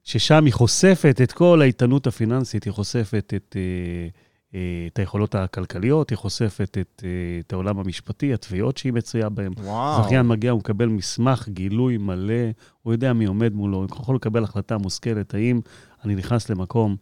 ששם 0.06 0.44
היא 0.44 0.52
חושפת 0.52 1.20
את 1.22 1.32
כל 1.32 1.60
האיתנות 1.62 2.06
הפיננסית, 2.06 2.64
היא 2.64 2.72
חושפת 2.72 3.32
את, 3.36 3.56
אה, 3.56 4.08
אה, 4.54 4.86
את 4.92 4.98
היכולות 4.98 5.34
הכלכליות, 5.34 6.10
היא 6.10 6.18
חושפת 6.18 6.78
את, 6.80 7.02
אה, 7.04 7.40
את 7.46 7.52
העולם 7.52 7.78
המשפטי, 7.78 8.34
התביעות 8.34 8.76
שהיא 8.76 8.92
מצויה 8.92 9.28
בהן. 9.28 9.52
וואו. 9.56 10.04
זכיין 10.04 10.26
מגיע, 10.26 10.50
הוא 10.50 10.58
מקבל 10.58 10.86
מסמך 10.86 11.48
גילוי 11.48 11.98
מלא, 11.98 12.50
הוא 12.82 12.92
יודע 12.92 13.12
מי 13.12 13.24
עומד 13.24 13.54
מולו, 13.54 13.78
הוא 13.78 13.86
יכול 13.90 14.16
לקבל 14.16 14.44
החלטה 14.44 14.78
מושכלת, 14.78 15.34
האם 15.34 15.60
אני 16.04 16.14
נכנס 16.14 16.50
למקום 16.50 16.96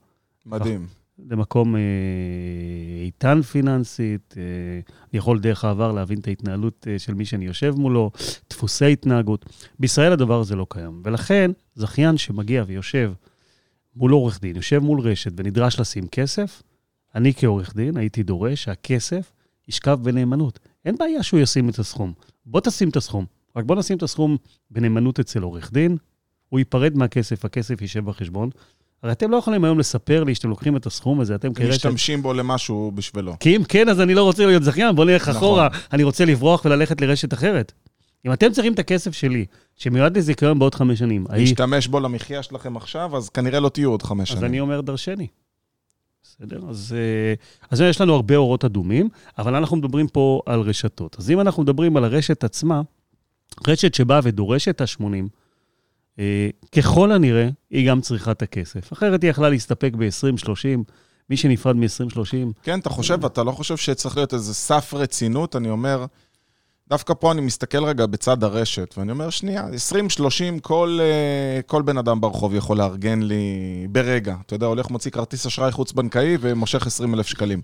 מדהים. 0.47 0.87
למקום 1.19 1.77
אה, 1.77 1.81
איתן 3.05 3.43
פיננסית, 3.43 4.35
אה, 4.37 4.43
אני 5.13 5.19
יכול 5.19 5.41
דרך 5.41 5.65
העבר 5.65 5.93
להבין 5.93 6.19
את 6.19 6.29
ההתנהלות 6.29 6.87
אה, 6.91 6.99
של 6.99 7.15
מי 7.15 7.25
שאני 7.25 7.45
יושב 7.45 7.75
מולו, 7.77 8.11
דפוסי 8.51 8.93
התנהגות. 8.93 9.45
בישראל 9.79 10.13
הדבר 10.13 10.41
הזה 10.41 10.57
לא 10.57 10.67
קיים, 10.71 11.03
ולכן 11.05 11.51
זכיין 11.75 12.17
שמגיע 12.17 12.65
ויושב 12.67 13.13
מול 13.97 14.13
עורך 14.13 14.41
דין, 14.41 14.57
יושב 14.57 14.79
מול 14.79 15.01
רשת 15.01 15.33
ונדרש 15.37 15.81
לשים 15.81 16.09
כסף, 16.09 16.63
אני 17.15 17.33
כעורך 17.37 17.77
דין 17.77 17.97
הייתי 17.97 18.23
דורש 18.23 18.65
שהכסף 18.65 19.33
ישכב 19.69 19.99
בנאמנות. 20.03 20.59
אין 20.85 20.97
בעיה 20.99 21.23
שהוא 21.23 21.41
ישים 21.41 21.69
את 21.69 21.79
הסכום. 21.79 22.13
בוא 22.47 22.61
תשים 22.61 22.89
את 22.89 22.97
הסכום, 22.97 23.27
רק 23.57 23.65
בוא 23.65 23.77
נשים 23.77 23.97
את 23.97 24.03
הסכום 24.03 24.37
בנאמנות 24.71 25.21
אצל 25.21 25.43
עורך 25.43 25.73
דין, 25.73 25.97
הוא 26.49 26.59
ייפרד 26.59 26.97
מהכסף, 26.97 27.45
הכסף 27.45 27.81
יישב 27.81 28.05
בחשבון, 28.05 28.51
הרי 29.05 29.13
אתם 29.13 29.31
לא 29.31 29.37
יכולים 29.37 29.65
היום 29.65 29.79
לספר 29.79 30.25
לי 30.25 30.35
שאתם 30.35 30.49
לוקחים 30.49 30.77
את 30.77 30.87
הסכום 30.87 31.21
הזה, 31.21 31.35
אתם 31.35 31.55
כרשת... 31.55 31.71
משתמשים 31.71 32.23
בו 32.23 32.33
למשהו 32.33 32.93
בשבילו. 32.95 33.37
כי 33.41 33.57
אם 33.57 33.65
כן, 33.65 33.89
אז 33.89 34.01
אני 34.01 34.15
לא 34.15 34.23
רוצה 34.23 34.47
להיות 34.47 34.63
זכיין, 34.63 34.97
בוא 34.97 35.05
נלך 35.05 35.23
נכון. 35.29 35.37
אחורה, 35.37 35.69
אני 35.93 36.03
רוצה 36.03 36.25
לברוח 36.25 36.65
וללכת 36.65 37.01
לרשת 37.01 37.33
אחרת. 37.33 37.73
אם 38.27 38.33
אתם 38.33 38.53
צריכים 38.53 38.73
את 38.73 38.79
הכסף 38.79 39.13
שלי, 39.13 39.47
שמיועד 39.77 40.17
לזיכיון 40.17 40.59
בעוד 40.59 40.75
חמש 40.75 40.99
שנים, 40.99 41.27
להשתמש 41.31 41.87
בו 41.87 42.01
למחיה 42.01 42.43
שלכם 42.43 42.77
עכשיו, 42.77 43.17
אז 43.17 43.29
כנראה 43.29 43.61
לא 43.61 43.69
תהיו 43.69 43.91
עוד 43.91 44.03
חמש 44.03 44.31
אז 44.31 44.37
שנים. 44.37 44.51
אני 44.51 44.61
אומר 44.61 44.81
דרשני. 44.81 45.27
בסדר? 46.23 46.61
אז, 46.69 46.95
אה, 46.99 47.35
אז 47.71 47.81
יש 47.81 48.01
לנו 48.01 48.15
הרבה 48.15 48.37
אורות 48.37 48.65
אדומים, 48.65 49.09
אבל 49.39 49.55
אנחנו 49.55 49.77
מדברים 49.77 50.09
פה 50.09 50.41
על 50.47 50.61
רשתות. 50.61 51.17
אז 51.19 51.31
אם 51.31 51.41
אנחנו 51.41 51.63
מדברים 51.63 51.97
על 51.97 52.05
הרשת 52.05 52.45
עצמה, 52.45 52.83
רשת 53.69 53.95
שבאה 53.95 54.21
ודורשת 54.23 54.69
את 54.69 54.81
ה-80, 54.81 55.05
אה, 55.05 55.21
ככל 56.77 57.13
הנראה, 57.13 57.49
היא 57.71 57.89
גם 57.89 58.01
צריכה 58.01 58.31
את 58.31 58.43
הכסף. 58.43 58.93
אחרת 58.93 59.23
היא 59.23 59.31
יכלה 59.31 59.49
להסתפק 59.49 59.93
ב-20-30, 59.99 60.93
מי 61.31 61.37
שנפרד 61.37 61.77
מ-20-30, 61.77 62.53
כן, 62.63 62.79
אתה 62.79 62.91
חושב, 62.91 63.25
אתה 63.25 63.43
לא 63.45 63.53
חושב 63.53 63.77
שצריך 63.77 64.17
להיות 64.17 64.35
איזה 64.35 64.55
סף 64.55 64.95
רצינות? 64.95 65.57
אני 65.57 65.71
אומר, 65.71 66.07
דווקא 66.89 67.15
פה 67.15 67.33
אני 67.33 67.41
מסתכל 67.41 67.85
רגע 67.85 68.07
בצד 68.07 68.45
הרשת, 68.45 68.95
ואני 68.99 69.13
אומר, 69.13 69.31
שנייה, 69.31 69.67
20-30, 70.59 70.61
כל, 70.63 70.99
אה, 71.01 71.63
כל 71.63 71.83
בן 71.83 71.99
אדם 71.99 72.21
ברחוב 72.21 72.55
יכול 72.55 72.79
לארגן 72.79 73.23
לי 73.23 73.87
ברגע. 73.91 74.37
אתה 74.47 74.55
יודע, 74.55 74.67
הולך, 74.67 74.91
מוציא 74.91 75.11
כרטיס 75.11 75.47
אשראי 75.47 75.73
חוץ-בנקאי 75.73 76.37
ומושך 76.41 76.87
20 76.87 77.15
אלף 77.15 77.27
שקלים. 77.27 77.61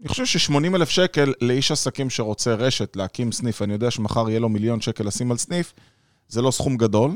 אני 0.00 0.08
חושב 0.08 0.26
ש-80 0.26 0.76
אלף 0.76 0.88
שקל 0.88 1.32
לאיש 1.40 1.72
עסקים 1.72 2.10
שרוצה 2.10 2.54
רשת, 2.54 2.96
להקים 2.96 3.32
סניף, 3.32 3.62
אני 3.62 3.72
יודע 3.72 3.90
שמחר 3.90 4.30
יהיה 4.30 4.40
לו 4.40 4.48
מיליון 4.48 4.80
שקל 4.80 5.04
לשים 5.04 5.30
על 5.30 5.36
סניף, 5.36 5.72
זה 6.28 6.42
לא 6.42 6.50
סכום 6.50 6.76
גדול, 6.76 7.10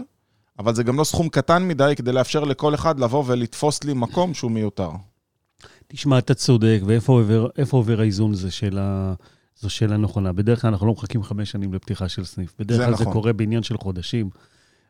אבל 0.58 0.74
זה 0.74 0.82
גם 0.82 0.98
לא 0.98 1.04
סכום 1.04 1.28
קטן 1.28 1.68
מדי 1.68 1.92
כדי 1.96 2.12
לאפשר 2.12 2.44
לכל 2.44 2.74
אחד 2.74 3.00
לבוא 3.00 3.24
ולתפוס 3.26 3.84
לי 3.84 3.92
מקום 3.94 4.34
שהוא 4.34 4.50
מיותר. 4.50 4.90
תשמע, 5.88 6.18
אתה 6.18 6.34
צודק, 6.34 6.80
ואיפה 6.86 7.12
עובר, 7.12 7.48
עובר 7.70 8.00
האיזון 8.00 8.32
הזה 8.32 8.50
של 8.50 8.78
ה... 8.78 9.14
זו 9.60 9.70
שאלה 9.70 9.96
נכונה. 9.96 10.32
בדרך 10.32 10.60
כלל 10.60 10.70
אנחנו 10.70 10.86
לא 10.86 10.92
מחכים 10.92 11.22
חמש 11.22 11.50
שנים 11.50 11.74
לפתיחה 11.74 12.08
של 12.08 12.24
סניף. 12.24 12.54
בדרך 12.58 12.78
זה 12.78 12.84
כלל 12.84 12.96
זה 12.96 13.02
נכון. 13.02 13.12
קורה 13.12 13.32
בעניין 13.32 13.62
של 13.62 13.78
חודשים. 13.78 14.30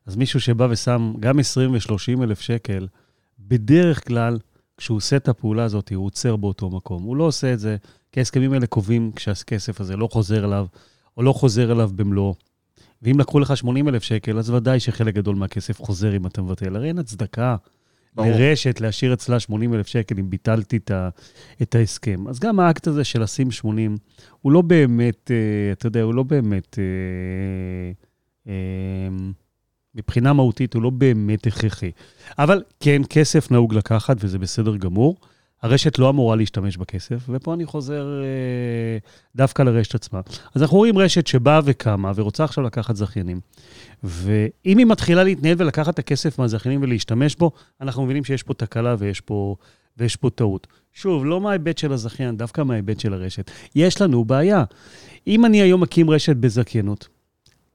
אז 0.06 0.16
מישהו 0.16 0.40
שבא 0.40 0.66
ושם 0.70 1.12
גם 1.20 1.38
20 1.38 1.72
ו-30 1.72 2.22
אלף 2.22 2.40
שקל, 2.40 2.86
בדרך 3.38 4.08
כלל, 4.08 4.38
כשהוא 4.76 4.96
עושה 4.96 5.16
את 5.16 5.28
הפעולה 5.28 5.64
הזאת, 5.64 5.92
הוא 5.92 6.06
עוצר 6.06 6.36
באותו 6.36 6.70
מקום. 6.70 7.02
הוא 7.02 7.16
לא 7.16 7.24
עושה 7.24 7.52
את 7.52 7.58
זה, 7.58 7.76
כי 8.12 8.20
ההסכמים 8.20 8.52
האלה 8.52 8.66
קובעים 8.66 9.12
כשהכסף 9.16 9.80
הזה 9.80 9.96
לא 9.96 10.08
חוזר 10.12 10.44
אליו, 10.44 10.66
או 11.16 11.22
לא 11.22 11.32
חוזר 11.32 11.72
אליו 11.72 11.90
במלואו. 11.94 12.34
ואם 13.04 13.20
לקחו 13.20 13.40
לך 13.40 13.56
80 13.56 13.88
אלף 13.88 14.02
שקל, 14.02 14.38
אז 14.38 14.50
ודאי 14.50 14.80
שחלק 14.80 15.14
גדול 15.14 15.36
מהכסף 15.36 15.80
חוזר 15.80 16.16
אם 16.16 16.26
אתה 16.26 16.42
מבטל. 16.42 16.76
הרי 16.76 16.88
אין 16.88 16.98
הצדקה 16.98 17.56
ברור. 18.14 18.28
לרשת 18.30 18.80
להשאיר 18.80 19.14
אצלה 19.14 19.40
80 19.40 19.74
אלף 19.74 19.86
שקל 19.86 20.14
אם 20.18 20.30
ביטלתי 20.30 20.76
את, 20.76 20.90
ה, 20.90 21.08
את 21.62 21.74
ההסכם. 21.74 22.28
אז 22.28 22.38
גם 22.38 22.60
האקט 22.60 22.86
הזה 22.86 23.04
של 23.04 23.22
לשים 23.22 23.50
80, 23.50 23.96
הוא 24.42 24.52
לא 24.52 24.62
באמת, 24.62 25.30
אה, 25.30 25.72
אתה 25.72 25.86
יודע, 25.86 26.02
הוא 26.02 26.14
לא 26.14 26.22
באמת, 26.22 26.78
אה, 26.78 27.92
אה, 28.52 29.08
מבחינה 29.94 30.32
מהותית, 30.32 30.74
הוא 30.74 30.82
לא 30.82 30.90
באמת 30.90 31.46
הכרחי. 31.46 31.90
אבל 32.38 32.62
כן, 32.80 33.02
כסף 33.10 33.50
נהוג 33.50 33.74
לקחת, 33.74 34.16
וזה 34.20 34.38
בסדר 34.38 34.76
גמור. 34.76 35.16
הרשת 35.64 35.98
לא 35.98 36.10
אמורה 36.10 36.36
להשתמש 36.36 36.76
בכסף, 36.76 37.28
ופה 37.28 37.54
אני 37.54 37.66
חוזר 37.66 38.22
אה, 38.22 38.98
דווקא 39.36 39.62
לרשת 39.62 39.94
עצמה. 39.94 40.20
אז 40.54 40.62
אנחנו 40.62 40.76
רואים 40.76 40.98
רשת 40.98 41.26
שבאה 41.26 41.60
וקמה 41.64 42.12
ורוצה 42.14 42.44
עכשיו 42.44 42.64
לקחת 42.64 42.96
זכיינים. 42.96 43.40
ואם 44.02 44.78
היא 44.78 44.86
מתחילה 44.86 45.24
להתנהל 45.24 45.54
ולקחת 45.58 45.94
את 45.94 45.98
הכסף 45.98 46.38
מהזכיינים 46.38 46.82
ולהשתמש 46.82 47.36
בו, 47.36 47.50
אנחנו 47.80 48.04
מבינים 48.04 48.24
שיש 48.24 48.42
פה 48.42 48.54
תקלה 48.54 48.96
ויש 48.98 49.20
פה, 49.20 49.56
ויש 49.96 50.16
פה 50.16 50.30
טעות. 50.30 50.66
שוב, 50.92 51.26
לא 51.26 51.40
מההיבט 51.40 51.78
של 51.78 51.92
הזכיין, 51.92 52.36
דווקא 52.36 52.62
מההיבט 52.62 53.00
של 53.00 53.14
הרשת. 53.14 53.50
יש 53.74 54.00
לנו 54.00 54.24
בעיה. 54.24 54.64
אם 55.26 55.44
אני 55.44 55.62
היום 55.62 55.80
מקים 55.80 56.10
רשת 56.10 56.36
בזכיינות, 56.36 57.08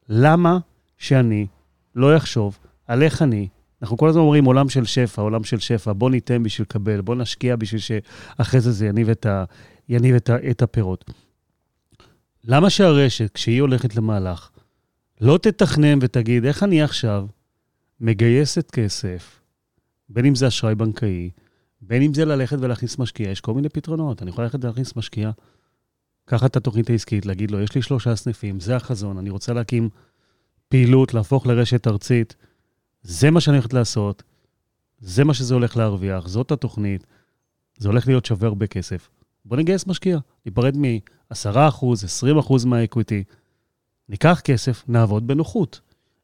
למה 0.09 0.57
שאני 0.97 1.47
לא 1.95 2.17
אחשוב 2.17 2.59
על 2.87 3.03
איך 3.03 3.21
אני, 3.21 3.47
אנחנו 3.81 3.97
כל 3.97 4.09
הזמן 4.09 4.21
אומרים 4.21 4.45
עולם 4.45 4.69
של 4.69 4.85
שפע, 4.85 5.21
עולם 5.21 5.43
של 5.43 5.59
שפע, 5.59 5.93
בוא 5.93 6.09
ניתן 6.09 6.43
בשביל 6.43 6.65
לקבל, 6.69 7.01
בוא 7.01 7.15
נשקיע 7.15 7.55
בשביל 7.55 7.81
שאחרי 7.81 8.61
זה 8.61 8.71
זה 8.71 8.85
יניב 8.85 9.09
את, 9.09 9.25
ה, 9.25 9.43
יניב 9.89 10.15
את, 10.15 10.29
ה, 10.29 10.35
את 10.51 10.61
הפירות. 10.61 11.05
למה 12.43 12.69
שהרשת, 12.69 13.33
כשהיא 13.33 13.61
הולכת 13.61 13.95
למהלך, 13.95 14.49
לא 15.21 15.37
תתכנן 15.37 15.99
ותגיד, 16.01 16.45
איך 16.45 16.63
אני 16.63 16.81
עכשיו 16.81 17.27
מגייסת 17.99 18.71
כסף, 18.71 19.41
בין 20.09 20.25
אם 20.25 20.35
זה 20.35 20.47
אשראי 20.47 20.75
בנקאי, 20.75 21.29
בין 21.81 22.01
אם 22.01 22.13
זה 22.13 22.25
ללכת 22.25 22.57
ולהכניס 22.61 22.99
משקיע, 22.99 23.29
יש 23.29 23.41
כל 23.41 23.53
מיני 23.53 23.69
פתרונות. 23.69 24.21
אני 24.21 24.29
יכול 24.29 24.43
ללכת 24.43 24.63
ולהכניס 24.63 24.95
משקיע, 24.95 25.31
לקחת 26.27 26.51
את 26.51 26.55
התוכנית 26.55 26.89
העסקית, 26.89 27.25
להגיד 27.25 27.51
לו, 27.51 27.61
יש 27.61 27.75
לי 27.75 27.81
שלושה 27.81 28.15
סניפים, 28.15 28.59
זה 28.59 28.75
החזון, 28.75 29.17
אני 29.17 29.29
רוצה 29.29 29.53
להקים 29.53 29.89
פעילות, 30.69 31.13
להפוך 31.13 31.47
לרשת 31.47 31.87
ארצית, 31.87 32.35
זה 33.01 33.31
מה 33.31 33.41
שאני 33.41 33.57
הולכת 33.57 33.73
לעשות, 33.73 34.23
זה 34.99 35.23
מה 35.23 35.33
שזה 35.33 35.53
הולך 35.53 35.77
להרוויח, 35.77 36.27
זאת 36.27 36.51
התוכנית, 36.51 37.05
זה 37.77 37.87
הולך 37.87 38.07
להיות 38.07 38.25
שווה 38.25 38.47
הרבה 38.47 38.67
כסף. 38.67 39.09
בוא 39.45 39.57
נגייס 39.57 39.87
משקיע, 39.87 40.19
ניפרד 40.45 40.77
מ-10%, 40.77 41.35
20% 42.47 42.65
מהאקוויטי, 42.65 43.23
ניקח 44.09 44.41
כסף, 44.43 44.83
נעבוד 44.87 45.27
בנוחות. 45.27 45.79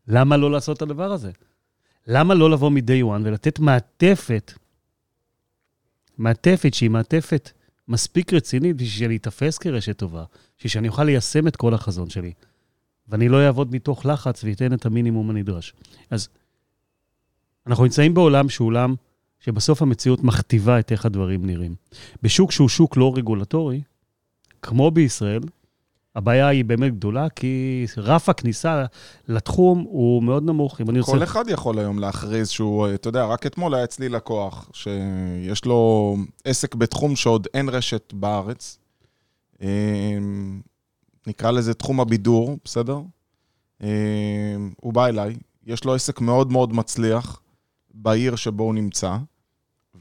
למה 0.08 0.38
לא 0.38 0.52
לעשות 0.52 0.78
את 0.78 0.82
הדבר 0.82 1.12
הזה? 1.12 1.32
למה 2.08 2.34
לא 2.34 2.50
לבוא 2.50 2.70
מ-day 2.70 3.04
one 3.04 3.22
ולתת 3.24 3.60
מעטפת, 3.60 4.54
מעטפת 6.18 6.74
שהיא 6.74 6.90
מעטפת 6.90 7.52
מספיק 7.88 8.34
רצינית 8.34 8.76
בשביל 8.76 8.90
שאני 8.90 9.16
אתפס 9.16 9.58
כרשת 9.58 9.98
טובה, 9.98 10.24
בשביל 10.58 10.72
שאני 10.72 10.88
אוכל 10.88 11.04
ליישם 11.04 11.48
את 11.48 11.56
כל 11.56 11.74
החזון 11.74 12.10
שלי, 12.10 12.34
ואני 13.08 13.30
לא 13.30 13.46
אעבוד 13.46 13.76
מתוך 13.76 14.06
לחץ 14.06 14.44
ואתן 14.44 14.74
את 14.74 14.86
המינימום 14.86 15.30
הנדרש. 15.30 15.74
אז 16.10 16.30
אנחנו 17.68 17.84
נמצאים 17.84 18.14
בעולם 18.14 18.50
שהוא 18.50 18.68
עולם 18.68 18.96
שבסוף 19.40 19.82
המציאות 19.82 20.24
מכתיבה 20.24 20.80
את 20.80 20.92
איך 20.92 21.06
הדברים 21.06 21.46
נראים. 21.46 21.76
בשוק 22.24 22.52
שהוא 22.52 22.70
שוק 22.70 22.98
לא 22.98 23.14
רגולטורי, 23.16 23.82
כמו 24.62 24.92
בישראל, 24.92 25.42
הבעיה 26.16 26.48
היא 26.48 26.66
באמת 26.66 26.94
גדולה, 26.94 27.30
כי 27.30 27.86
רף 27.98 28.30
הכניסה 28.30 28.86
לתחום 29.28 29.86
הוא 29.90 30.24
מאוד 30.24 30.44
נמוך. 30.44 30.82
אם 30.82 30.90
אני 30.90 31.00
רוצה... 31.00 31.12
כל 31.12 31.24
אחד 31.24 31.46
יכול 31.48 31.80
היום 31.80 32.00
להכריז 32.00 32.50
שהוא, 32.50 32.88
אתה 32.94 33.10
יודע, 33.10 33.26
רק 33.26 33.46
אתמול 33.46 33.76
היה 33.76 33.84
אצלי 33.84 34.10
לקוח 34.10 34.70
שיש 34.74 35.66
לו 35.66 36.16
עסק 36.46 36.76
בתחום 36.76 37.16
שעוד 37.16 37.48
אין 37.54 37.70
רשת 37.70 38.14
בארץ. 38.14 38.80
אה, 39.62 40.18
נקרא 41.28 41.52
לזה 41.52 41.74
תחום 41.74 42.00
הבידור, 42.00 42.58
בסדר? 42.66 43.00
אה, 43.84 44.56
הוא 44.82 44.94
בא 44.94 45.08
אליי, 45.08 45.36
יש 45.66 45.84
לו 45.84 45.96
עסק 45.96 46.22
מאוד 46.22 46.52
מאוד 46.52 46.74
מצליח 46.74 47.42
בעיר 47.96 48.36
שבו 48.36 48.64
הוא 48.64 48.74
נמצא. 48.74 49.18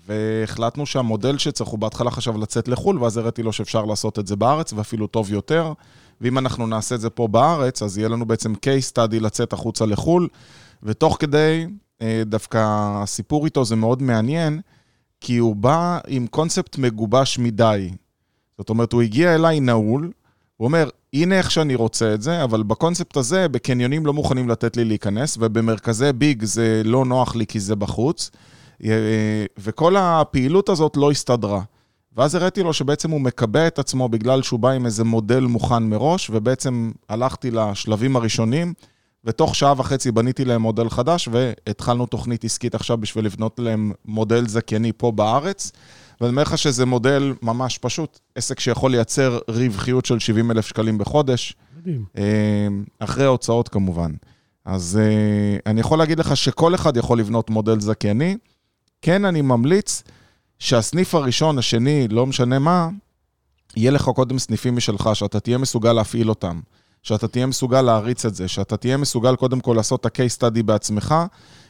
והחלטנו 0.06 0.86
שהמודל 0.86 1.38
שצריך, 1.38 1.70
הוא 1.70 1.78
בהתחלה 1.78 2.10
חשב 2.10 2.36
לצאת 2.36 2.68
לחו"ל, 2.68 3.02
ואז 3.02 3.16
הראיתי 3.16 3.42
לו 3.42 3.52
שאפשר 3.52 3.84
לעשות 3.84 4.18
את 4.18 4.26
זה 4.26 4.36
בארץ, 4.36 4.72
ואפילו 4.72 5.06
טוב 5.06 5.32
יותר. 5.32 5.72
ואם 6.20 6.38
אנחנו 6.38 6.66
נעשה 6.66 6.94
את 6.94 7.00
זה 7.00 7.10
פה 7.10 7.28
בארץ, 7.28 7.82
אז 7.82 7.98
יהיה 7.98 8.08
לנו 8.08 8.26
בעצם 8.26 8.52
case 8.52 8.92
study 8.92 9.20
לצאת 9.20 9.52
החוצה 9.52 9.86
לחו"ל, 9.86 10.28
ותוך 10.82 11.16
כדי, 11.20 11.66
אה, 12.02 12.22
דווקא 12.26 12.58
הסיפור 13.02 13.44
איתו 13.44 13.64
זה 13.64 13.76
מאוד 13.76 14.02
מעניין, 14.02 14.60
כי 15.20 15.36
הוא 15.36 15.56
בא 15.56 15.98
עם 16.06 16.26
קונספט 16.26 16.78
מגובש 16.78 17.38
מדי. 17.38 17.90
זאת 18.58 18.70
אומרת, 18.70 18.92
הוא 18.92 19.02
הגיע 19.02 19.34
אליי 19.34 19.60
נעול, 19.60 20.10
הוא 20.56 20.66
אומר, 20.66 20.88
הנה 21.12 21.34
איך 21.38 21.50
שאני 21.50 21.75
רוצה 21.75 22.14
את 22.14 22.23
זה, 22.23 22.44
אבל 22.44 22.62
בקונספט 22.62 23.16
הזה, 23.16 23.49
בקניונים 23.49 24.06
לא 24.06 24.12
מוכנים 24.12 24.49
לתת 24.49 24.76
לי 24.76 24.84
להיכנס, 24.84 25.37
ובמרכזי 25.40 26.12
ביג 26.12 26.44
זה 26.44 26.82
לא 26.84 27.04
נוח 27.04 27.37
לי 27.37 27.46
כי 27.46 27.61
זה 27.61 27.76
בחוץ, 27.76 28.30
אה, 28.84 28.90
וכל 29.58 29.96
הפעילות 29.96 30.68
הזאת 30.68 30.96
לא 30.96 31.11
הסתדרה. 31.11 31.61
ואז 32.16 32.34
הראיתי 32.34 32.62
לו 32.62 32.73
שבעצם 32.73 33.11
הוא 33.11 33.20
מקבע 33.20 33.66
את 33.66 33.78
עצמו 33.78 34.08
בגלל 34.08 34.42
שהוא 34.42 34.61
בא 34.61 34.70
עם 34.70 34.87
איזה 34.87 35.04
מודל 35.04 35.40
מוכן 35.40 35.82
מראש, 35.82 36.30
ובעצם 36.30 36.92
הלכתי 37.08 37.50
לשלבים 37.50 38.16
הראשונים, 38.16 38.75
ותוך 39.25 39.54
שעה 39.54 39.75
וחצי 39.76 40.12
בניתי 40.12 40.44
להם 40.44 40.62
מודל 40.62 40.88
חדש, 40.88 41.28
והתחלנו 41.32 42.06
תוכנית 42.06 42.44
עסקית 42.44 42.75
עכשיו 42.75 42.99
בשביל 42.99 43.25
לבנות 43.25 43.58
להם 43.58 43.92
מודל 44.04 44.49
זכייני 44.49 44.92
פה 44.96 45.12
בארץ. 45.12 45.73
ואני 46.21 46.30
אומר 46.30 46.42
לך 46.42 46.59
שזה 46.59 46.87
מודל 46.87 47.35
ממש 47.42 47.78
פשוט, 47.78 48.18
עסק 48.35 48.61
שיכול 48.61 48.90
לייצר 48.90 49.38
רווחיות 49.49 50.06
של 50.06 50.18
70 50.18 50.50
אלף 50.50 50.66
שקלים 50.66 50.99
בחודש. 50.99 51.54
מדהים. 51.78 52.04
אה, 52.18 52.68
אחרי 52.99 53.25
ההוצאות 53.25 53.68
כמובן. 53.68 54.11
אז 54.64 55.00
אה, 55.02 55.59
אני 55.66 55.80
יכול 55.80 55.99
להגיד 55.99 56.18
לך 56.18 56.37
שכל 56.37 56.75
אחד 56.75 56.97
יכול 56.97 57.18
לבנות 57.18 57.50
מודל 57.50 57.80
זכייני. 57.80 58.37
כן, 59.02 59.25
אני 59.25 59.42
ממליץ 59.42 60.02
שהסניף 60.59 61.14
הראשון, 61.14 61.59
השני, 61.59 62.09
לא 62.09 62.26
משנה 62.26 62.59
מה, 62.59 62.88
יהיה 63.76 63.90
לך 63.90 64.09
קודם 64.09 64.38
סניפים 64.38 64.76
משלך, 64.76 65.11
שאתה 65.14 65.40
תהיה 65.40 65.59
מסוגל 65.59 65.92
להפעיל 65.92 66.28
אותם, 66.28 66.61
שאתה 67.02 67.28
תהיה 67.28 67.47
מסוגל 67.47 67.83
להריץ 67.83 68.25
את 68.25 68.35
זה, 68.35 68.49
שאתה 68.49 68.76
תהיה 68.76 68.97
מסוגל 68.97 69.37
קודם 69.37 69.61
כל 69.61 69.75
לעשות 69.76 70.00
את 70.00 70.06
ה-case 70.06 70.38
study 70.38 70.62
בעצמך, 70.62 71.14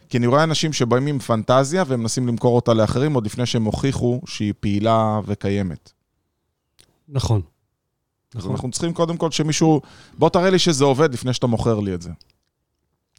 כי 0.08 0.18
אני 0.18 0.26
רואה 0.26 0.44
אנשים 0.44 0.72
שבאים 0.72 1.06
עם 1.06 1.18
פנטזיה 1.18 1.84
והם 1.86 2.00
מנסים 2.00 2.28
למכור 2.28 2.56
אותה 2.56 2.74
לאחרים 2.74 3.14
עוד 3.14 3.26
לפני 3.26 3.46
שהם 3.46 3.64
הוכיחו 3.64 4.20
שהיא 4.26 4.54
פעילה 4.60 5.20
וקיימת. 5.26 5.92
נכון. 7.08 7.40
נכון. 8.34 8.50
אנחנו 8.50 8.70
צריכים 8.70 8.92
קודם 8.92 9.16
כל 9.16 9.30
שמישהו, 9.30 9.80
בוא 10.18 10.28
תראה 10.28 10.50
לי 10.50 10.58
שזה 10.58 10.84
עובד 10.84 11.12
לפני 11.12 11.32
שאתה 11.32 11.46
מוכר 11.46 11.80
לי 11.80 11.94
את 11.94 12.02
זה. 12.02 12.10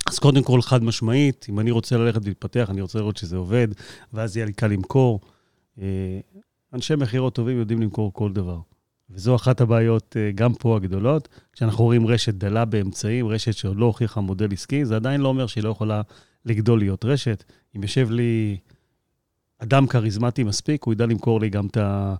אז 0.10 0.20
קודם 0.20 0.44
כל, 0.44 0.62
חד 0.62 0.84
משמעית, 0.84 1.46
אם 1.50 1.60
אני 1.60 1.72
רוצה 1.72 1.98
ללכת 1.98 2.26
להתפתח, 2.26 2.68
אני 2.70 2.82
רוצה 2.82 3.00
לראות 3.00 3.18
שזה 3.18 3.38
עובד, 3.38 3.68
ואז 4.14 4.38
יהיה 4.38 4.46
לי 4.46 4.54
קל 4.54 4.68
למכור. 4.68 5.20
אה, 5.82 6.20
אנשי 6.74 6.96
מכירות 6.96 7.36
טובים 7.36 7.60
יודעים 7.60 7.82
למכור 7.82 8.14
כל 8.14 8.34
דבר. 8.34 8.60
וזו 9.10 9.36
אחת 9.36 9.62
הבעיות, 9.62 10.18
אה, 10.20 10.32
גם 10.36 10.54
פה 10.54 10.76
הגדולות, 10.76 11.28
כשאנחנו 11.54 11.84
רואים 11.84 12.08
רשת 12.08 12.34
דלה 12.34 12.66
באמצעים, 12.66 13.28
רשת 13.28 13.54
שעוד 13.54 13.78
לא 13.78 13.86
הוכיחה 13.86 14.22
מודל 14.22 14.54
עסקי, 14.54 14.86
זה 14.86 14.96
עדיין 14.96 15.22
לא 15.22 15.28
אומר 15.28 15.48
שהיא 15.48 15.64
לא 15.64 15.70
יכולה 15.70 16.02
לגדול 16.46 16.80
להיות 16.80 17.06
רשת. 17.06 17.44
אם 17.76 17.82
יושב 17.84 18.12
לי 18.12 18.58
אדם 19.60 19.88
כריזמטי 19.88 20.44
מספיק, 20.44 20.84
הוא 20.84 20.94
ידע 20.94 21.06
למכור 21.06 21.40
לי 21.40 21.50
גם 21.50 21.68
את, 21.68 21.78
ה... 21.78 22.16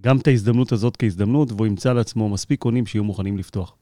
גם 0.00 0.18
את 0.18 0.26
ההזדמנות 0.26 0.72
הזאת 0.72 0.96
כהזדמנות, 0.96 1.52
והוא 1.52 1.66
ימצא 1.66 1.92
לעצמו 1.92 2.28
מספיק 2.28 2.60
קונים 2.60 2.86
שיהיו 2.86 3.04
מוכנים 3.04 3.38
לפתוח. 3.38 3.76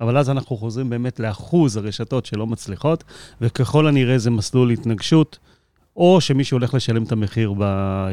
אבל 0.00 0.18
אז 0.18 0.30
אנחנו 0.30 0.56
חוזרים 0.56 0.90
באמת 0.90 1.20
לאחוז 1.20 1.76
הרשתות 1.76 2.26
שלא 2.26 2.46
מצליחות, 2.46 3.04
וככל 3.40 3.86
הנראה 3.86 4.18
זה 4.18 4.30
מסלול 4.30 4.70
התנגשות, 4.70 5.38
או 5.96 6.20
שמישהו 6.20 6.58
הולך 6.58 6.74
לשלם 6.74 7.02
את 7.02 7.12
המחיר 7.12 7.52
ב, 7.52 7.62
אה, 7.62 8.08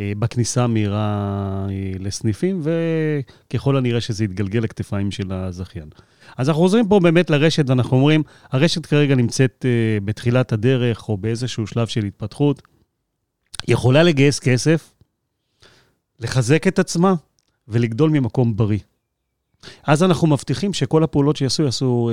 אה, 0.00 0.12
בכניסה 0.18 0.64
המהירה 0.64 1.66
אה, 1.70 1.92
לסניפים, 1.98 2.62
וככל 2.62 3.76
הנראה 3.76 4.00
שזה 4.00 4.24
יתגלגל 4.24 4.60
לכתפיים 4.60 5.10
של 5.10 5.32
הזכיין. 5.32 5.88
אז 6.36 6.48
אנחנו 6.48 6.62
חוזרים 6.62 6.88
פה 6.88 7.00
באמת 7.00 7.30
לרשת, 7.30 7.70
ואנחנו 7.70 7.96
אומרים, 7.96 8.22
הרשת 8.50 8.86
כרגע 8.86 9.14
נמצאת 9.14 9.64
בתחילת 10.04 10.52
הדרך, 10.52 11.08
או 11.08 11.16
באיזשהו 11.16 11.66
שלב 11.66 11.86
של 11.86 12.04
התפתחות. 12.04 12.62
יכולה 13.68 14.02
לגייס 14.02 14.38
כסף, 14.38 14.92
לחזק 16.20 16.66
את 16.66 16.78
עצמה 16.78 17.14
ולגדול 17.68 18.10
ממקום 18.10 18.56
בריא. 18.56 18.78
אז 19.86 20.02
אנחנו 20.02 20.26
מבטיחים 20.26 20.72
שכל 20.72 21.04
הפעולות 21.04 21.36
שיעשו, 21.36 21.62
יעשו 21.62 22.10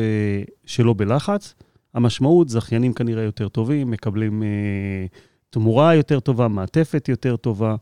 שלא 0.65 0.93
בלחץ. 0.97 1.53
המשמעות, 1.93 2.50
זכיינים 2.50 2.93
כנראה 2.93 3.23
יותר 3.23 3.47
טובים, 3.47 3.91
מקבלים 3.91 4.43
אה, 4.43 5.06
תמורה 5.50 5.95
יותר 5.95 6.19
טובה, 6.19 6.47
מעטפת 6.47 7.10
יותר 7.10 7.36
טובה, 7.36 7.76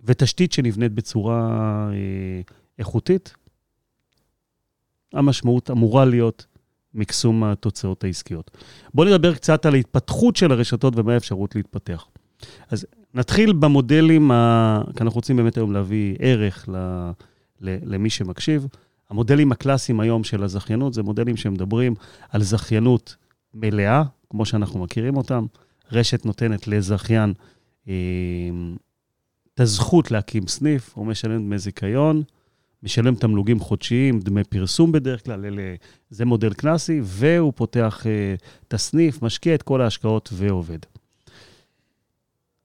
ותשתית 0.00 0.52
שנבנית 0.52 0.92
בצורה 0.92 1.48
אה, 1.92 2.40
איכותית. 2.78 3.34
המשמעות 5.12 5.70
אמורה 5.70 6.04
להיות 6.04 6.46
מקסום 6.94 7.44
התוצאות 7.44 8.04
העסקיות. 8.04 8.50
בואו 8.94 9.08
נדבר 9.08 9.34
קצת 9.34 9.66
על 9.66 9.74
ההתפתחות 9.74 10.36
של 10.36 10.52
הרשתות 10.52 10.94
ומה 10.96 11.14
האפשרות 11.14 11.54
להתפתח. 11.54 12.06
אז 12.70 12.86
נתחיל 13.14 13.52
במודלים, 13.52 14.30
ה... 14.30 14.82
כי 14.96 15.02
אנחנו 15.02 15.18
רוצים 15.18 15.36
באמת 15.36 15.56
היום 15.56 15.72
להביא 15.72 16.16
ערך 16.18 16.68
ל... 16.68 16.76
למי 17.60 18.10
שמקשיב. 18.10 18.66
המודלים 19.10 19.52
הקלאסיים 19.52 20.00
היום 20.00 20.24
של 20.24 20.42
הזכיינות 20.42 20.94
זה 20.94 21.02
מודלים 21.02 21.36
שמדברים 21.36 21.94
על 22.28 22.42
זכיינות 22.42 23.16
מלאה, 23.54 24.02
כמו 24.30 24.46
שאנחנו 24.46 24.80
מכירים 24.80 25.16
אותם. 25.16 25.46
רשת 25.92 26.26
נותנת 26.26 26.68
לזכיין 26.68 27.32
אה, 27.88 27.94
את 29.54 29.60
הזכות 29.60 30.10
להקים 30.10 30.46
סניף, 30.46 30.90
הוא 30.94 31.06
משלם 31.06 31.42
דמי 31.42 31.58
זיכיון, 31.58 32.22
משלם 32.82 33.14
תמלוגים 33.14 33.60
חודשיים, 33.60 34.20
דמי 34.20 34.44
פרסום 34.44 34.92
בדרך 34.92 35.24
כלל, 35.24 35.44
אלה, 35.44 35.74
זה 36.10 36.24
מודל 36.24 36.52
קלאסי, 36.52 37.00
והוא 37.04 37.52
פותח 37.56 38.06
אה, 38.06 38.34
את 38.68 38.74
הסניף, 38.74 39.22
משקיע 39.22 39.54
את 39.54 39.62
כל 39.62 39.80
ההשקעות 39.80 40.28
ועובד. 40.32 40.78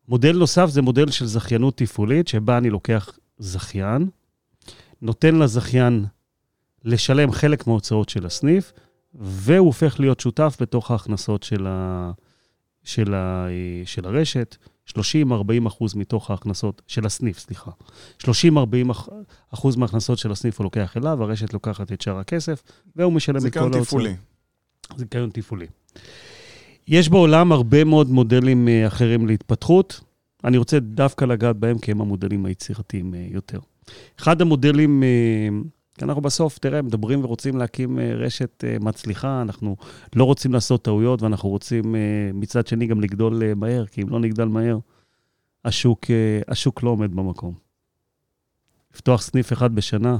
מודל 0.07 0.37
נוסף 0.37 0.69
זה 0.69 0.81
מודל 0.81 1.11
של 1.11 1.25
זכיינות 1.25 1.77
תפעולית, 1.77 2.27
שבה 2.27 2.57
אני 2.57 2.69
לוקח 2.69 3.17
זכיין, 3.37 4.09
נותן 5.01 5.35
לזכיין 5.35 6.05
לשלם 6.83 7.31
חלק 7.31 7.67
מההוצאות 7.67 8.09
של 8.09 8.25
הסניף, 8.25 8.73
והוא 9.13 9.67
הופך 9.67 9.99
להיות 9.99 10.19
שותף 10.19 10.57
בתוך 10.61 10.91
ההכנסות 10.91 11.43
של, 11.43 11.67
ה, 11.67 12.11
של, 12.83 13.13
ה, 13.13 13.47
של 13.85 14.05
הרשת. 14.05 14.55
30-40 14.89 15.67
אחוז 15.67 15.95
מתוך 15.95 16.31
ההכנסות, 16.31 16.81
של 16.87 17.05
הסניף, 17.05 17.39
סליחה. 17.39 17.71
30-40 18.23 18.27
אחוז 19.53 19.75
מההכנסות 19.75 20.17
של 20.17 20.31
הסניף 20.31 20.59
הוא 20.59 20.63
לוקח 20.63 20.97
אליו, 20.97 21.23
הרשת 21.23 21.53
לוקחת 21.53 21.91
את 21.91 22.01
שאר 22.01 22.17
הכסף, 22.17 22.63
והוא 22.95 23.13
משלם 23.13 23.47
את 23.47 23.53
כל 23.53 23.59
ההוצאות. 23.59 23.81
זיכיון 23.81 23.83
תפעולי. 23.83 24.15
זיכיון 24.97 25.29
תפעולי. 25.29 25.65
יש 26.87 27.09
בעולם 27.09 27.51
הרבה 27.51 27.83
מאוד 27.83 28.09
מודלים 28.09 28.67
אה, 28.67 28.87
אחרים 28.87 29.27
להתפתחות. 29.27 30.01
אני 30.43 30.57
רוצה 30.57 30.79
דווקא 30.79 31.25
לגעת 31.25 31.55
בהם, 31.55 31.77
כי 31.77 31.91
הם 31.91 32.01
המודלים 32.01 32.45
היצירתיים 32.45 33.13
אה, 33.13 33.27
יותר. 33.31 33.59
אחד 34.19 34.41
המודלים, 34.41 35.03
אה, 35.03 35.47
כי 35.97 36.05
אנחנו 36.05 36.21
בסוף, 36.21 36.57
תראה, 36.57 36.81
מדברים 36.81 37.23
ורוצים 37.23 37.57
להקים 37.57 37.99
אה, 37.99 38.13
רשת 38.13 38.63
אה, 38.63 38.77
מצליחה, 38.79 39.41
אנחנו 39.41 39.75
לא 40.15 40.23
רוצים 40.23 40.53
לעשות 40.53 40.83
טעויות, 40.83 41.21
ואנחנו 41.21 41.49
רוצים 41.49 41.95
מצד 42.33 42.67
שני 42.67 42.87
גם 42.87 43.01
לגדול 43.01 43.53
מהר, 43.53 43.85
כי 43.85 44.01
אם 44.01 44.09
לא 44.09 44.19
נגדל 44.19 44.45
מהר, 44.45 44.77
השוק, 45.65 46.05
השוק 46.47 46.83
לא 46.83 46.89
עומד 46.89 47.15
במקום. 47.15 47.53
לפתוח 48.93 49.21
סניף 49.21 49.53
אחד 49.53 49.75
בשנה, 49.75 50.17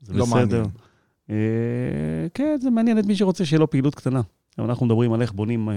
זה 0.00 0.14
לא 0.14 0.24
בסדר. 0.24 0.36
מעניין. 0.38 2.28
כן, 2.34 2.56
זה 2.60 2.70
מעניין 2.70 2.98
את 2.98 3.06
מי 3.06 3.16
שרוצה 3.16 3.44
שיהיה 3.44 3.60
לו 3.60 3.70
פעילות 3.70 3.94
קטנה. 3.94 4.20
אבל 4.58 4.68
אנחנו 4.68 4.86
מדברים 4.86 5.12
על 5.12 5.22
איך 5.22 5.32
בונים 5.32 5.68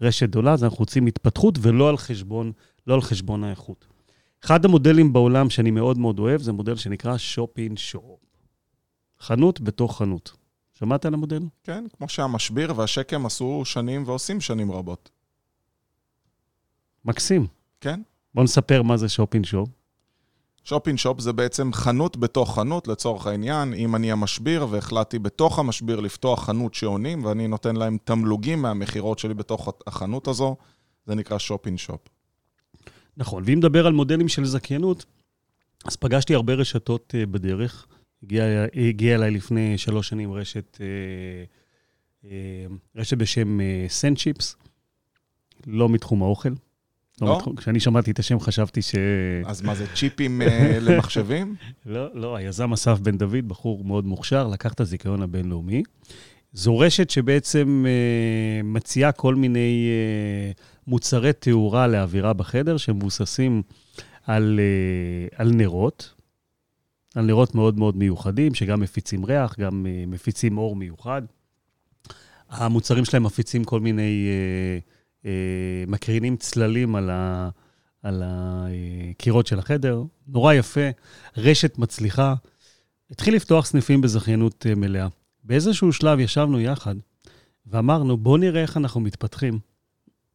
רשת 0.00 0.28
גדולה, 0.28 0.52
אז 0.52 0.64
אנחנו 0.64 0.78
רוצים 0.78 1.06
התפתחות 1.06 1.58
ולא 1.62 1.88
על 1.88 1.96
חשבון, 1.96 2.52
לא 2.86 2.94
על 2.94 3.00
חשבון 3.00 3.44
האיכות. 3.44 3.86
אחד 4.44 4.64
המודלים 4.64 5.12
בעולם 5.12 5.50
שאני 5.50 5.70
מאוד 5.70 5.98
מאוד 5.98 6.18
אוהב, 6.18 6.40
זה 6.40 6.52
מודל 6.52 6.76
שנקרא 6.76 7.16
שופין 7.16 7.76
שופ. 7.76 8.27
חנות 9.20 9.60
בתוך 9.60 9.98
חנות. 9.98 10.32
שמעת 10.74 11.06
על 11.06 11.14
המודל? 11.14 11.42
כן, 11.64 11.84
כמו 11.96 12.08
שהמשביר 12.08 12.72
והשקם 12.76 13.26
עשו 13.26 13.62
שנים 13.64 14.02
ועושים 14.06 14.40
שנים 14.40 14.72
רבות. 14.72 15.10
מקסים. 17.04 17.46
כן. 17.80 18.00
בוא 18.34 18.44
נספר 18.44 18.82
מה 18.82 18.96
זה 18.96 19.08
שופין 19.08 19.44
שופ. 19.44 19.68
שופין 20.64 20.96
שופ 20.96 21.20
זה 21.20 21.32
בעצם 21.32 21.72
חנות 21.72 22.16
בתוך 22.16 22.54
חנות, 22.54 22.88
לצורך 22.88 23.26
העניין. 23.26 23.74
אם 23.74 23.96
אני 23.96 24.12
המשביר 24.12 24.66
והחלטתי 24.70 25.18
בתוך 25.18 25.58
המשביר 25.58 26.00
לפתוח 26.00 26.44
חנות 26.44 26.74
שעונים, 26.74 27.24
ואני 27.24 27.48
נותן 27.48 27.76
להם 27.76 27.98
תמלוגים 28.04 28.62
מהמכירות 28.62 29.18
שלי 29.18 29.34
בתוך 29.34 29.68
החנות 29.86 30.28
הזו, 30.28 30.56
זה 31.06 31.14
נקרא 31.14 31.38
שופין 31.38 31.76
שופ. 31.76 32.00
נכון, 33.16 33.42
ואם 33.46 33.58
נדבר 33.58 33.86
על 33.86 33.92
מודלים 33.92 34.28
של 34.28 34.44
זכיינות, 34.44 35.04
אז 35.84 35.96
פגשתי 35.96 36.34
הרבה 36.34 36.54
רשתות 36.54 37.14
uh, 37.16 37.26
בדרך. 37.26 37.86
הגיעה 38.22 38.46
הגיע 38.88 39.14
אליי 39.14 39.30
לפני 39.30 39.78
שלוש 39.78 40.08
שנים 40.08 40.32
רשת, 40.32 40.76
uh, 40.76 42.24
uh, 42.24 42.28
רשת 42.96 43.16
בשם 43.16 43.58
סנצ'יפס, 43.88 44.56
לא 45.66 45.88
מתחום 45.88 46.22
האוכל. 46.22 46.52
לא? 47.20 47.40
כשאני 47.56 47.80
שמעתי 47.80 48.10
את 48.10 48.18
השם 48.18 48.40
חשבתי 48.40 48.82
ש... 48.82 48.94
אז 49.46 49.62
מה 49.62 49.74
זה, 49.74 49.86
צ'יפים 49.96 50.42
אה, 50.42 50.78
למחשבים? 50.80 51.54
לא, 51.86 52.14
לא, 52.14 52.36
היזם 52.36 52.72
אסף 52.72 52.98
בן 52.98 53.18
דוד, 53.18 53.48
בחור 53.48 53.84
מאוד 53.84 54.06
מוכשר, 54.06 54.48
לקח 54.48 54.72
את 54.72 54.80
הזיכיון 54.80 55.22
הבינלאומי. 55.22 55.82
זו 56.52 56.78
רשת 56.78 57.10
שבעצם 57.10 57.84
אה, 57.88 58.62
מציעה 58.64 59.12
כל 59.12 59.34
מיני 59.34 59.88
אה, 59.88 60.52
מוצרי 60.86 61.32
תאורה 61.32 61.86
לאווירה 61.86 62.32
בחדר, 62.32 62.76
שמבוססים 62.76 63.62
על, 64.26 64.60
אה, 64.62 65.38
על 65.44 65.50
נרות, 65.50 66.14
על 67.14 67.24
נרות 67.24 67.54
מאוד 67.54 67.78
מאוד 67.78 67.96
מיוחדים, 67.96 68.54
שגם 68.54 68.80
מפיצים 68.80 69.24
ריח, 69.24 69.58
גם 69.58 69.86
אה, 69.86 70.04
מפיצים 70.06 70.58
אור 70.58 70.76
מיוחד. 70.76 71.22
המוצרים 72.50 73.04
שלהם 73.04 73.22
מפיצים 73.22 73.64
כל 73.64 73.80
מיני, 73.80 74.28
אה, 74.28 74.78
אה, 75.24 75.84
מקרינים 75.86 76.36
צללים 76.36 76.96
על, 76.96 77.10
ה, 77.10 77.48
על 78.02 78.22
הקירות 78.26 79.46
של 79.46 79.58
החדר. 79.58 80.02
נורא 80.26 80.54
יפה, 80.54 80.88
רשת 81.36 81.78
מצליחה. 81.78 82.34
התחיל 83.10 83.34
לפתוח 83.34 83.66
סניפים 83.66 84.00
בזכיינות 84.00 84.66
אה, 84.68 84.74
מלאה. 84.74 85.06
באיזשהו 85.44 85.92
שלב 85.92 86.20
ישבנו 86.20 86.60
יחד 86.60 86.94
ואמרנו, 87.66 88.16
בואו 88.16 88.36
נראה 88.36 88.62
איך 88.62 88.76
אנחנו 88.76 89.00
מתפתחים. 89.00 89.58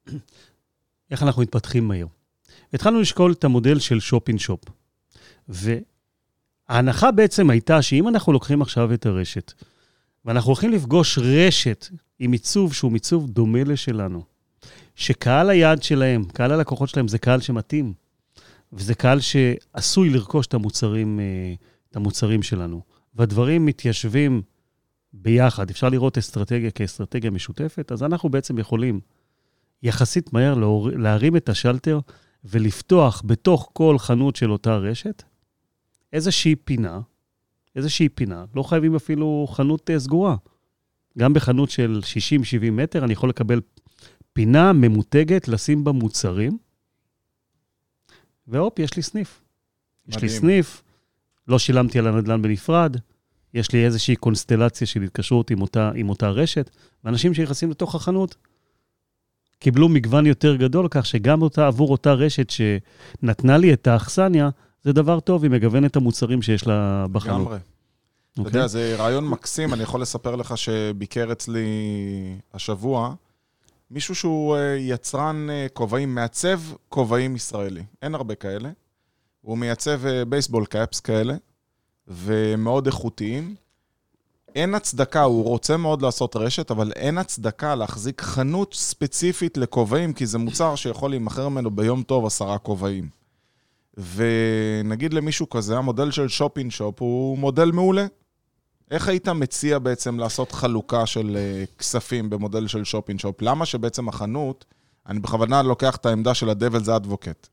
איך 1.11 1.23
אנחנו 1.23 1.41
מתפתחים 1.41 1.87
מהר. 1.87 2.05
התחלנו 2.73 3.01
לשקול 3.01 3.31
את 3.31 3.43
המודל 3.43 3.79
של 3.79 3.99
שופין 3.99 4.37
שופ. 4.37 4.61
וההנחה 6.69 7.11
בעצם 7.11 7.49
הייתה 7.49 7.81
שאם 7.81 8.07
אנחנו 8.07 8.33
לוקחים 8.33 8.61
עכשיו 8.61 8.93
את 8.93 9.05
הרשת, 9.05 9.53
ואנחנו 10.25 10.47
הולכים 10.47 10.71
לפגוש 10.71 11.17
רשת 11.17 11.87
עם 12.19 12.31
עיצוב 12.31 12.73
שהוא 12.73 12.91
מיצוב 12.91 13.29
דומה 13.29 13.63
לשלנו, 13.63 14.23
שקהל 14.95 15.49
היעד 15.49 15.83
שלהם, 15.83 16.23
קהל 16.23 16.51
הלקוחות 16.51 16.89
שלהם 16.89 17.07
זה 17.07 17.17
קהל 17.17 17.41
שמתאים, 17.41 17.93
וזה 18.73 18.95
קהל 18.95 19.19
שעשוי 19.19 20.09
לרכוש 20.09 20.47
את 20.47 20.53
המוצרים, 20.53 21.19
אה, 21.19 21.53
את 21.91 21.95
המוצרים 21.95 22.43
שלנו. 22.43 22.81
והדברים 23.15 23.65
מתיישבים 23.65 24.41
ביחד, 25.13 25.69
אפשר 25.69 25.89
לראות 25.89 26.17
אסטרטגיה 26.17 26.71
כאסטרטגיה 26.71 27.31
משותפת, 27.31 27.91
אז 27.91 28.03
אנחנו 28.03 28.29
בעצם 28.29 28.57
יכולים 28.57 28.99
יחסית 29.83 30.33
מהר 30.33 30.55
להרים 30.95 31.35
את 31.35 31.49
השלטר 31.49 31.99
ולפתוח 32.45 33.21
בתוך 33.25 33.69
כל 33.73 33.97
חנות 33.99 34.35
של 34.35 34.51
אותה 34.51 34.77
רשת 34.77 35.23
איזושהי 36.13 36.55
פינה, 36.55 36.99
איזושהי 37.75 38.09
פינה, 38.09 38.45
לא 38.55 38.63
חייבים 38.63 38.95
אפילו 38.95 39.47
חנות 39.49 39.89
uh, 39.89 39.99
סגורה. 39.99 40.35
גם 41.17 41.33
בחנות 41.33 41.69
של 41.69 41.99
60-70 42.67 42.71
מטר 42.71 43.03
אני 43.03 43.13
יכול 43.13 43.29
לקבל 43.29 43.61
פינה 44.33 44.73
ממותגת, 44.73 45.47
לשים 45.47 45.83
בה 45.83 45.91
מוצרים, 45.91 46.57
והופ, 48.47 48.79
יש 48.79 48.95
לי 48.95 49.03
סניף. 49.03 49.41
מדהים. 50.07 50.17
יש 50.17 50.23
לי 50.23 50.39
סניף, 50.39 50.83
לא 51.47 51.59
שילמתי 51.59 51.99
על 51.99 52.07
הנדל"ן 52.07 52.41
בנפרד, 52.41 52.97
יש 53.53 53.71
לי 53.71 53.85
איזושהי 53.85 54.15
קונסטלציה 54.15 54.87
של 54.87 55.01
התקשרות 55.01 55.51
עם 55.51 55.61
אותה, 55.61 55.91
עם 55.95 56.09
אותה 56.09 56.29
רשת, 56.29 56.69
ואנשים 57.03 57.33
שנכנסים 57.33 57.71
לתוך 57.71 57.95
החנות 57.95 58.35
קיבלו 59.59 59.89
מגוון 59.89 60.25
יותר 60.25 60.55
גדול, 60.55 60.87
כך 60.91 61.05
שגם 61.05 61.41
אותה, 61.41 61.67
עבור 61.67 61.91
אותה 61.91 62.13
רשת 62.13 62.49
שנתנה 62.49 63.57
לי 63.57 63.73
את 63.73 63.87
האכסניה, 63.87 64.49
זה 64.83 64.93
דבר 64.93 65.19
טוב, 65.19 65.43
היא 65.43 65.51
מגוונת 65.51 65.91
את 65.91 65.95
המוצרים 65.95 66.41
שיש 66.41 66.67
לה 66.67 67.05
בחנות. 67.11 67.41
לגמרי. 67.41 67.57
Okay. 67.57 68.41
אתה 68.41 68.41
יודע, 68.41 68.59
אוקיי? 68.59 68.67
זה 68.69 68.95
רעיון 68.97 69.27
מקסים, 69.27 69.73
אני 69.73 69.83
יכול 69.83 70.01
לספר 70.01 70.35
לך 70.35 70.57
שביקר 70.57 71.31
אצלי 71.31 71.65
השבוע 72.53 73.13
מישהו 73.93 74.15
שהוא 74.15 74.55
אה, 74.55 74.75
יצרן 74.79 75.49
אה, 75.49 75.67
כובעים, 75.73 76.15
מעצב 76.15 76.59
כובעים 76.89 77.35
ישראלי. 77.35 77.83
אין 78.01 78.15
הרבה 78.15 78.35
כאלה. 78.35 78.69
הוא 79.41 79.57
מייצב 79.57 80.01
בייסבול 80.27 80.63
אה, 80.63 80.67
קאפס 80.67 80.99
כאלה, 80.99 81.35
ומאוד 82.07 82.85
איכותיים. 82.85 83.55
אין 84.55 84.75
הצדקה, 84.75 85.21
הוא 85.21 85.43
רוצה 85.43 85.77
מאוד 85.77 86.01
לעשות 86.01 86.35
רשת, 86.35 86.71
אבל 86.71 86.91
אין 86.95 87.17
הצדקה 87.17 87.75
להחזיק 87.75 88.21
חנות 88.21 88.73
ספציפית 88.73 89.57
לכובעים, 89.57 90.13
כי 90.13 90.25
זה 90.25 90.37
מוצר 90.37 90.75
שיכול 90.75 91.09
להימכר 91.09 91.49
ממנו 91.49 91.71
ביום 91.71 92.03
טוב 92.03 92.25
עשרה 92.25 92.57
כובעים. 92.57 93.09
ונגיד 93.97 95.13
למישהו 95.13 95.49
כזה, 95.49 95.77
המודל 95.77 96.11
של 96.11 96.27
שופין 96.27 96.69
שופ 96.69 97.01
הוא 97.01 97.37
מודל 97.37 97.71
מעולה. 97.71 98.05
איך 98.91 99.07
היית 99.07 99.27
מציע 99.27 99.79
בעצם 99.79 100.19
לעשות 100.19 100.51
חלוקה 100.51 101.05
של 101.05 101.37
uh, 101.37 101.79
כספים 101.79 102.29
במודל 102.29 102.67
של 102.67 102.83
שופין 102.83 103.19
שופ? 103.19 103.41
למה 103.41 103.65
שבעצם 103.65 104.09
החנות, 104.09 104.65
אני 105.07 105.19
בכוונה 105.19 105.61
לוקח 105.61 105.95
את 105.95 106.05
העמדה 106.05 106.33
של 106.33 106.49
ה-Devil's 106.49 106.87
Advocate. 106.87 107.47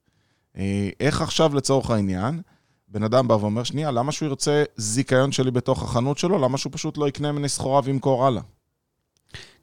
Uh, 0.54 0.58
איך 1.00 1.22
עכשיו 1.22 1.54
לצורך 1.54 1.90
העניין, 1.90 2.40
בן 2.88 3.02
אדם 3.02 3.28
בא 3.28 3.34
ואומר, 3.34 3.62
שנייה, 3.64 3.90
למה 3.90 4.12
שהוא 4.12 4.28
ירצה 4.28 4.64
זיכיון 4.76 5.32
שלי 5.32 5.50
בתוך 5.50 5.82
החנות 5.82 6.18
שלו? 6.18 6.38
למה 6.38 6.58
שהוא 6.58 6.72
פשוט 6.72 6.98
לא 6.98 7.08
יקנה 7.08 7.32
ממני 7.32 7.48
סחורה 7.48 7.80
וימכור 7.84 8.26
הלאה? 8.26 8.42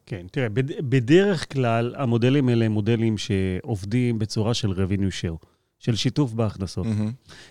כן, 0.05 0.25
תראה, 0.31 0.47
בדרך 0.79 1.53
כלל 1.53 1.95
המודלים 1.97 2.49
האלה 2.49 2.65
הם 2.65 2.71
מודלים 2.71 3.17
שעובדים 3.17 4.19
בצורה 4.19 4.53
של 4.53 4.71
revenue 4.71 5.21
share, 5.21 5.45
של 5.79 5.95
שיתוף 5.95 6.33
בהכנסות. 6.33 6.87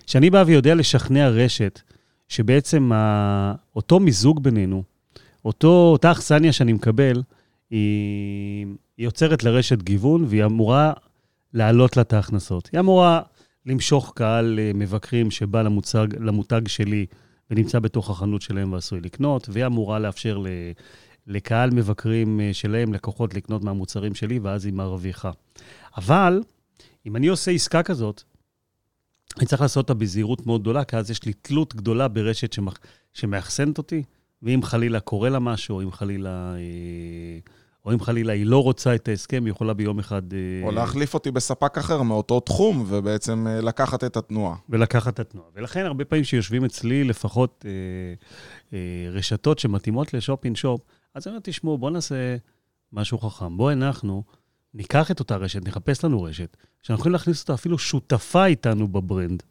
כשאני 0.06 0.28
mm-hmm. 0.28 0.30
בא 0.30 0.44
ויודע 0.46 0.74
לשכנע 0.74 1.28
רשת, 1.28 1.80
שבעצם 2.28 2.92
ה... 2.92 3.54
אותו 3.76 4.00
מיזוג 4.00 4.42
בינינו, 4.42 4.82
אותו, 5.44 5.88
אותה 5.92 6.12
אכסניה 6.12 6.52
שאני 6.52 6.72
מקבל, 6.72 7.22
היא, 7.70 8.66
היא 8.96 9.04
יוצרת 9.04 9.44
לרשת 9.44 9.82
גיוון 9.82 10.24
והיא 10.28 10.44
אמורה 10.44 10.92
להעלות 11.54 11.96
לה 11.96 12.02
את 12.02 12.12
ההכנסות. 12.12 12.68
היא 12.72 12.80
אמורה 12.80 13.20
למשוך 13.66 14.12
קהל 14.16 14.58
אה, 14.58 14.70
מבקרים 14.74 15.30
שבא 15.30 15.62
למוצג, 15.62 16.06
למותג 16.20 16.68
שלי 16.68 17.06
ונמצא 17.50 17.78
בתוך 17.78 18.10
החנות 18.10 18.42
שלהם 18.42 18.72
ועשוי 18.72 19.00
לקנות, 19.00 19.48
והיא 19.52 19.66
אמורה 19.66 19.98
לאפשר 19.98 20.38
ל, 20.38 20.46
לקהל 21.26 21.70
מבקרים 21.70 22.40
אה, 22.40 22.50
שלהם, 22.52 22.92
לקוחות, 22.94 23.34
לקנות 23.34 23.64
מהמוצרים 23.64 24.14
שלי, 24.14 24.38
ואז 24.38 24.64
היא 24.64 24.72
מרוויחה. 24.72 25.30
אבל 25.96 26.40
אם 27.06 27.16
אני 27.16 27.26
עושה 27.26 27.50
עסקה 27.50 27.82
כזאת, 27.82 28.22
אני 29.38 29.46
צריך 29.46 29.62
לעשות 29.62 29.82
אותה 29.82 29.94
בזהירות 29.94 30.46
מאוד 30.46 30.60
גדולה, 30.60 30.84
כי 30.84 30.96
אז 30.96 31.10
יש 31.10 31.24
לי 31.24 31.32
תלות 31.32 31.74
גדולה 31.74 32.08
ברשת 32.08 32.52
שמח... 32.52 32.78
שמאחסנת 33.12 33.78
אותי, 33.78 34.02
ואם 34.42 34.62
חלילה 34.62 35.00
קורה 35.00 35.28
לה 35.28 35.38
משהו, 35.38 35.76
או 35.76 35.82
אם 35.82 35.92
חלילה... 35.92 36.54
אה, 36.54 37.38
או 37.86 37.92
אם 37.92 38.00
חלילה 38.00 38.32
היא 38.32 38.46
לא 38.46 38.62
רוצה 38.62 38.94
את 38.94 39.08
ההסכם, 39.08 39.44
היא 39.44 39.50
יכולה 39.50 39.74
ביום 39.74 39.98
אחד... 39.98 40.32
אה, 40.32 40.38
או 40.62 40.70
להחליף 40.70 41.14
אותי 41.14 41.30
בספק 41.30 41.78
אחר 41.78 42.02
מאותו 42.02 42.40
תחום, 42.40 42.84
ובעצם 42.88 43.46
אה, 43.46 43.60
לקחת 43.60 44.04
את 44.04 44.16
התנועה. 44.16 44.56
ולקחת 44.68 45.14
את 45.14 45.20
התנועה. 45.20 45.48
ולכן 45.54 45.86
הרבה 45.86 46.04
פעמים 46.04 46.24
שיושבים 46.24 46.64
אצלי 46.64 47.04
לפחות 47.04 47.64
אה, 47.68 47.70
אה, 48.72 49.10
רשתות 49.10 49.58
שמתאימות 49.58 50.14
לשופין 50.14 50.54
שופ, 50.54 50.80
אז 51.14 51.26
אני 51.26 51.32
אומר, 51.32 51.40
תשמעו, 51.44 51.78
בואו 51.78 51.90
נעשה 51.90 52.36
משהו 52.92 53.18
חכם. 53.18 53.56
בואו 53.56 53.72
אנחנו 53.72 54.22
ניקח 54.76 55.10
את 55.10 55.20
אותה 55.20 55.36
רשת, 55.36 55.68
נחפש 55.68 56.04
לנו 56.04 56.22
רשת, 56.22 56.56
שאנחנו 56.82 57.00
יכולים 57.00 57.12
להכניס 57.12 57.40
אותה 57.40 57.54
אפילו 57.54 57.78
שותפה 57.78 58.46
איתנו 58.46 58.88
בברנד. 58.88 59.42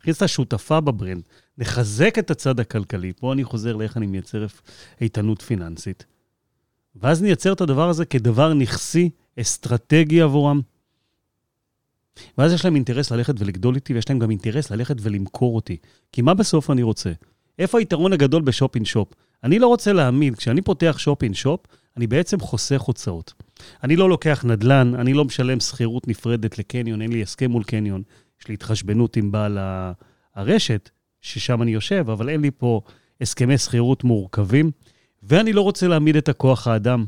נכניס 0.00 0.16
אותה 0.16 0.28
שותפה 0.28 0.80
בברנד, 0.80 1.22
נחזק 1.58 2.18
את 2.18 2.30
הצד 2.30 2.60
הכלכלי. 2.60 3.12
פה 3.12 3.32
אני 3.32 3.44
חוזר 3.44 3.76
לאיך 3.76 3.96
אני 3.96 4.06
מייצר 4.06 4.46
איתנות 5.00 5.42
פיננסית. 5.42 6.04
ואז 6.96 7.22
נייצר 7.22 7.52
את 7.52 7.60
הדבר 7.60 7.88
הזה 7.88 8.04
כדבר 8.04 8.54
נכסי, 8.54 9.10
אסטרטגי 9.40 10.20
עבורם. 10.20 10.60
ואז 12.38 12.52
יש 12.52 12.64
להם 12.64 12.74
אינטרס 12.74 13.10
ללכת 13.10 13.34
ולגדול 13.38 13.74
איתי, 13.74 13.94
ויש 13.94 14.08
להם 14.08 14.18
גם 14.18 14.30
אינטרס 14.30 14.70
ללכת 14.70 14.96
ולמכור 15.00 15.56
אותי. 15.56 15.76
כי 16.12 16.22
מה 16.22 16.34
בסוף 16.34 16.70
אני 16.70 16.82
רוצה? 16.82 17.12
איפה 17.58 17.78
היתרון 17.78 18.12
הגדול 18.12 18.42
בשופין 18.42 18.84
שופ? 18.84 19.12
אני 19.44 19.58
לא 19.58 19.66
רוצה 19.66 19.92
להעמיד, 19.92 20.36
כשאני 20.36 20.62
פותח 20.62 20.96
שופין 20.98 21.34
שופ, 21.34 21.60
אני 21.96 22.06
בעצם 22.06 22.40
חוסך 22.40 22.80
הוצאות. 22.80 23.32
אני 23.84 23.96
לא 23.96 24.08
לוקח 24.08 24.44
נדל"ן, 24.44 24.94
אני 24.94 25.12
לא 25.12 25.24
משלם 25.24 25.60
שכירות 25.60 26.08
נפרדת 26.08 26.58
לקניון, 26.58 27.02
אין 27.02 27.12
לי 27.12 27.22
הסכם 27.22 27.50
מול 27.50 27.64
קניון, 27.64 28.02
יש 28.40 28.48
לי 28.48 28.54
התחשבנות 28.54 29.16
עם 29.16 29.32
בעל 29.32 29.58
הרשת, 30.34 30.90
ששם 31.20 31.62
אני 31.62 31.70
יושב, 31.70 32.10
אבל 32.10 32.28
אין 32.28 32.40
לי 32.40 32.50
פה 32.50 32.80
הסכמי 33.20 33.58
שכירות 33.58 34.04
מורכבים, 34.04 34.70
ואני 35.22 35.52
לא 35.52 35.60
רוצה 35.60 35.88
להעמיד 35.88 36.16
את 36.16 36.28
הכוח 36.28 36.66
האדם 36.66 37.04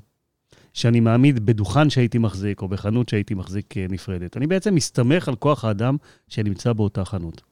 שאני 0.73 1.01
מעמיד 1.01 1.47
בדוכן 1.47 1.91
שהייתי 1.91 2.19
מחזיק, 2.19 2.63
או 2.63 2.69
בחנות 2.69 3.09
שהייתי 3.09 3.35
מחזיק 3.35 3.77
אה, 3.77 3.87
נפרדת. 3.91 4.37
אני 4.37 4.47
בעצם 4.47 4.75
מסתמך 4.75 5.29
על 5.29 5.37
כוח 5.37 5.65
האדם 5.65 5.97
שנמצא 6.29 6.73
באותה 6.73 7.05
חנות. 7.05 7.43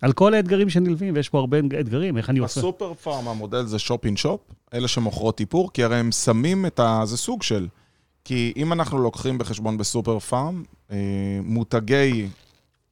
על 0.00 0.12
כל 0.12 0.34
האתגרים 0.34 0.70
שנלווים, 0.70 1.14
ויש 1.14 1.28
פה 1.28 1.38
הרבה 1.38 1.58
אתגרים, 1.80 2.16
איך 2.16 2.30
אני 2.30 2.38
עושה... 2.38 2.60
בסופר 2.60 2.94
פארם 2.94 3.28
המודל 3.28 3.64
זה 3.64 3.78
שופ 3.78 4.04
אין 4.04 4.16
שופ, 4.16 4.40
אלה 4.74 4.88
שמוכרות 4.88 5.40
איפור, 5.40 5.72
כי 5.72 5.84
הרי 5.84 5.96
הם 5.96 6.12
שמים 6.12 6.66
את 6.66 6.80
ה... 6.80 7.02
זה 7.04 7.16
סוג 7.16 7.42
של... 7.42 7.68
כי 8.24 8.52
אם 8.56 8.72
אנחנו 8.72 8.98
לוקחים 8.98 9.38
בחשבון 9.38 9.78
בסופר 9.78 10.18
פארם, 10.18 10.62
אה, 10.90 10.96
מותגי 11.42 12.28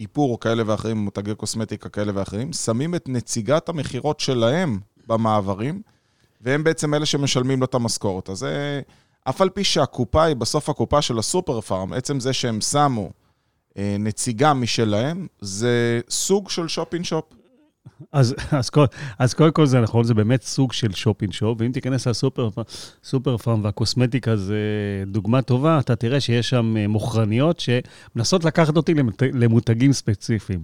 איפור 0.01 0.40
כאלה 0.40 0.62
ואחרים, 0.66 0.97
מותגי 0.97 1.35
קוסמטיקה 1.35 1.88
כאלה 1.88 2.12
ואחרים, 2.14 2.53
שמים 2.53 2.94
את 2.94 3.09
נציגת 3.09 3.68
המכירות 3.68 4.21
שלהם 4.21 4.79
במעברים, 5.07 5.83
והם 6.40 6.64
בעצם 6.64 6.94
אלה 6.94 7.07
שמשלמים 7.07 7.61
לו 7.61 7.64
את 7.64 7.75
המשכורת. 7.75 8.31
אז 8.31 8.38
זה... 8.38 8.81
אף 9.25 9.40
על 9.40 9.49
פי 9.49 9.64
שהקופה 9.64 10.25
היא 10.25 10.37
בסוף 10.37 10.68
הקופה 10.68 11.03
של 11.03 11.18
הסופר 11.18 11.61
פארם, 11.61 11.92
עצם 11.92 12.21
זה 12.21 12.33
שהם 12.33 12.61
שמו 12.61 13.03
אה, 13.03 13.11
נציגה 13.76 14.54
משלהם, 14.54 15.26
זה 15.40 16.00
סוג 16.11 16.50
של 16.50 16.68
שופין 16.68 17.04
שופ. 17.04 17.24
אז, 18.12 18.35
אז, 18.52 18.70
כל, 18.70 18.85
אז 19.18 19.35
קודם 19.35 19.52
כל 19.52 19.66
זה 19.66 19.81
נכון, 19.81 20.04
זה 20.04 20.14
באמת 20.14 20.42
סוג 20.42 20.72
של 20.72 20.92
שופינג 20.92 21.33
שופ, 21.33 21.61
ואם 21.61 21.72
תיכנס 21.72 22.07
לסופר 22.07 22.48
סופר 23.04 23.37
פארם 23.37 23.64
והקוסמטיקה 23.64 24.37
זה 24.37 24.59
דוגמה 25.07 25.42
טובה, 25.42 25.78
אתה 25.78 25.96
תראה 25.96 26.20
שיש 26.20 26.48
שם 26.48 26.76
אה, 26.76 26.88
מוכרניות 26.88 27.61
שמנסות 27.61 28.44
לקחת 28.44 28.76
אותי 28.76 28.94
למות, 28.94 29.22
למותגים 29.33 29.92
ספציפיים. 29.92 30.62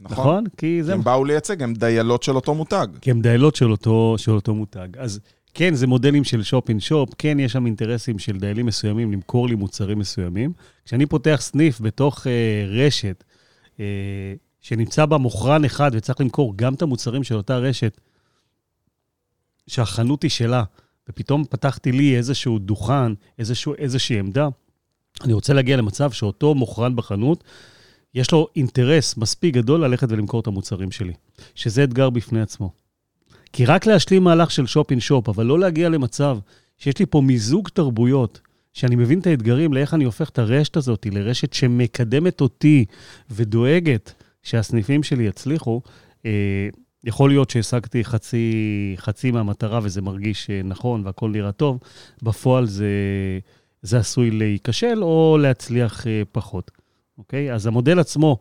נכון? 0.00 0.18
נכון? 0.18 0.44
כי 0.56 0.82
זה... 0.82 0.94
הם 0.94 1.04
באו 1.04 1.24
לייצג, 1.24 1.62
הם 1.62 1.74
דיילות 1.74 2.22
של 2.22 2.36
אותו 2.36 2.54
מותג. 2.54 2.86
כי 3.00 3.10
הם 3.10 3.20
דיילות 3.20 3.56
של 3.56 3.70
אותו, 3.70 4.14
של 4.18 4.32
אותו 4.32 4.54
מותג. 4.54 4.88
אז 4.98 5.20
כן, 5.54 5.74
זה 5.74 5.86
מודלים 5.86 6.24
של 6.24 6.42
שופין 6.42 6.80
שופ, 6.80 7.10
כן, 7.18 7.40
יש 7.40 7.52
שם 7.52 7.66
אינטרסים 7.66 8.18
של 8.18 8.38
דיילים 8.38 8.66
מסוימים 8.66 9.12
למכור 9.12 9.48
לי 9.48 9.54
מוצרים 9.54 9.98
מסוימים. 9.98 10.52
כשאני 10.84 11.06
פותח 11.06 11.38
סניף 11.40 11.80
בתוך 11.80 12.26
אה, 12.26 12.64
רשת, 12.68 13.24
אה, 13.80 13.84
שנמצא 14.60 15.06
בה 15.06 15.18
מוכרן 15.18 15.64
אחד 15.64 15.90
וצריך 15.94 16.20
למכור 16.20 16.52
גם 16.56 16.74
את 16.74 16.82
המוצרים 16.82 17.24
של 17.24 17.36
אותה 17.36 17.58
רשת, 17.58 18.00
שהחנות 19.66 20.22
היא 20.22 20.30
שלה, 20.30 20.64
ופתאום 21.08 21.44
פתחתי 21.44 21.92
לי 21.92 22.16
איזשהו 22.16 22.58
דוכן, 22.58 23.12
איזשהו, 23.38 23.74
איזושהי 23.78 24.18
עמדה, 24.18 24.48
אני 25.24 25.32
רוצה 25.32 25.52
להגיע 25.52 25.76
למצב 25.76 26.12
שאותו 26.12 26.54
מוכרן 26.54 26.96
בחנות, 26.96 27.44
יש 28.14 28.32
לו 28.32 28.48
אינטרס 28.56 29.16
מספיק 29.16 29.54
גדול 29.54 29.84
ללכת 29.84 30.06
ולמכור 30.10 30.40
את 30.40 30.46
המוצרים 30.46 30.90
שלי, 30.90 31.12
שזה 31.54 31.84
אתגר 31.84 32.10
בפני 32.10 32.40
עצמו. 32.40 32.81
כי 33.52 33.64
רק 33.64 33.86
להשלים 33.86 34.24
מהלך 34.24 34.50
של 34.50 34.66
שופ 34.66 34.90
אין 34.90 35.00
שופ, 35.00 35.28
אבל 35.28 35.46
לא 35.46 35.58
להגיע 35.58 35.88
למצב 35.88 36.38
שיש 36.78 36.98
לי 36.98 37.06
פה 37.06 37.20
מיזוג 37.20 37.68
תרבויות, 37.68 38.40
שאני 38.72 38.96
מבין 38.96 39.18
את 39.18 39.26
האתגרים 39.26 39.72
לאיך 39.72 39.94
אני 39.94 40.04
הופך 40.04 40.28
את 40.28 40.38
הרשת 40.38 40.76
הזאת 40.76 41.06
לרשת 41.10 41.52
שמקדמת 41.52 42.40
אותי 42.40 42.84
ודואגת 43.30 44.14
שהסניפים 44.42 45.02
שלי 45.02 45.24
יצליחו, 45.24 45.80
אה, 46.26 46.68
יכול 47.04 47.30
להיות 47.30 47.50
שהשגתי 47.50 48.04
חצי, 48.04 48.94
חצי 48.98 49.30
מהמטרה 49.30 49.80
וזה 49.82 50.02
מרגיש 50.02 50.50
אה, 50.50 50.60
נכון 50.64 51.06
והכול 51.06 51.30
נראה 51.30 51.52
טוב, 51.52 51.78
בפועל 52.22 52.66
זה, 52.66 52.88
זה 53.82 53.98
עשוי 53.98 54.30
להיכשל 54.30 55.02
או 55.02 55.38
להצליח 55.40 56.06
אה, 56.06 56.22
פחות, 56.32 56.70
אוקיי? 57.18 57.54
אז 57.54 57.66
המודל 57.66 57.98
עצמו 57.98 58.38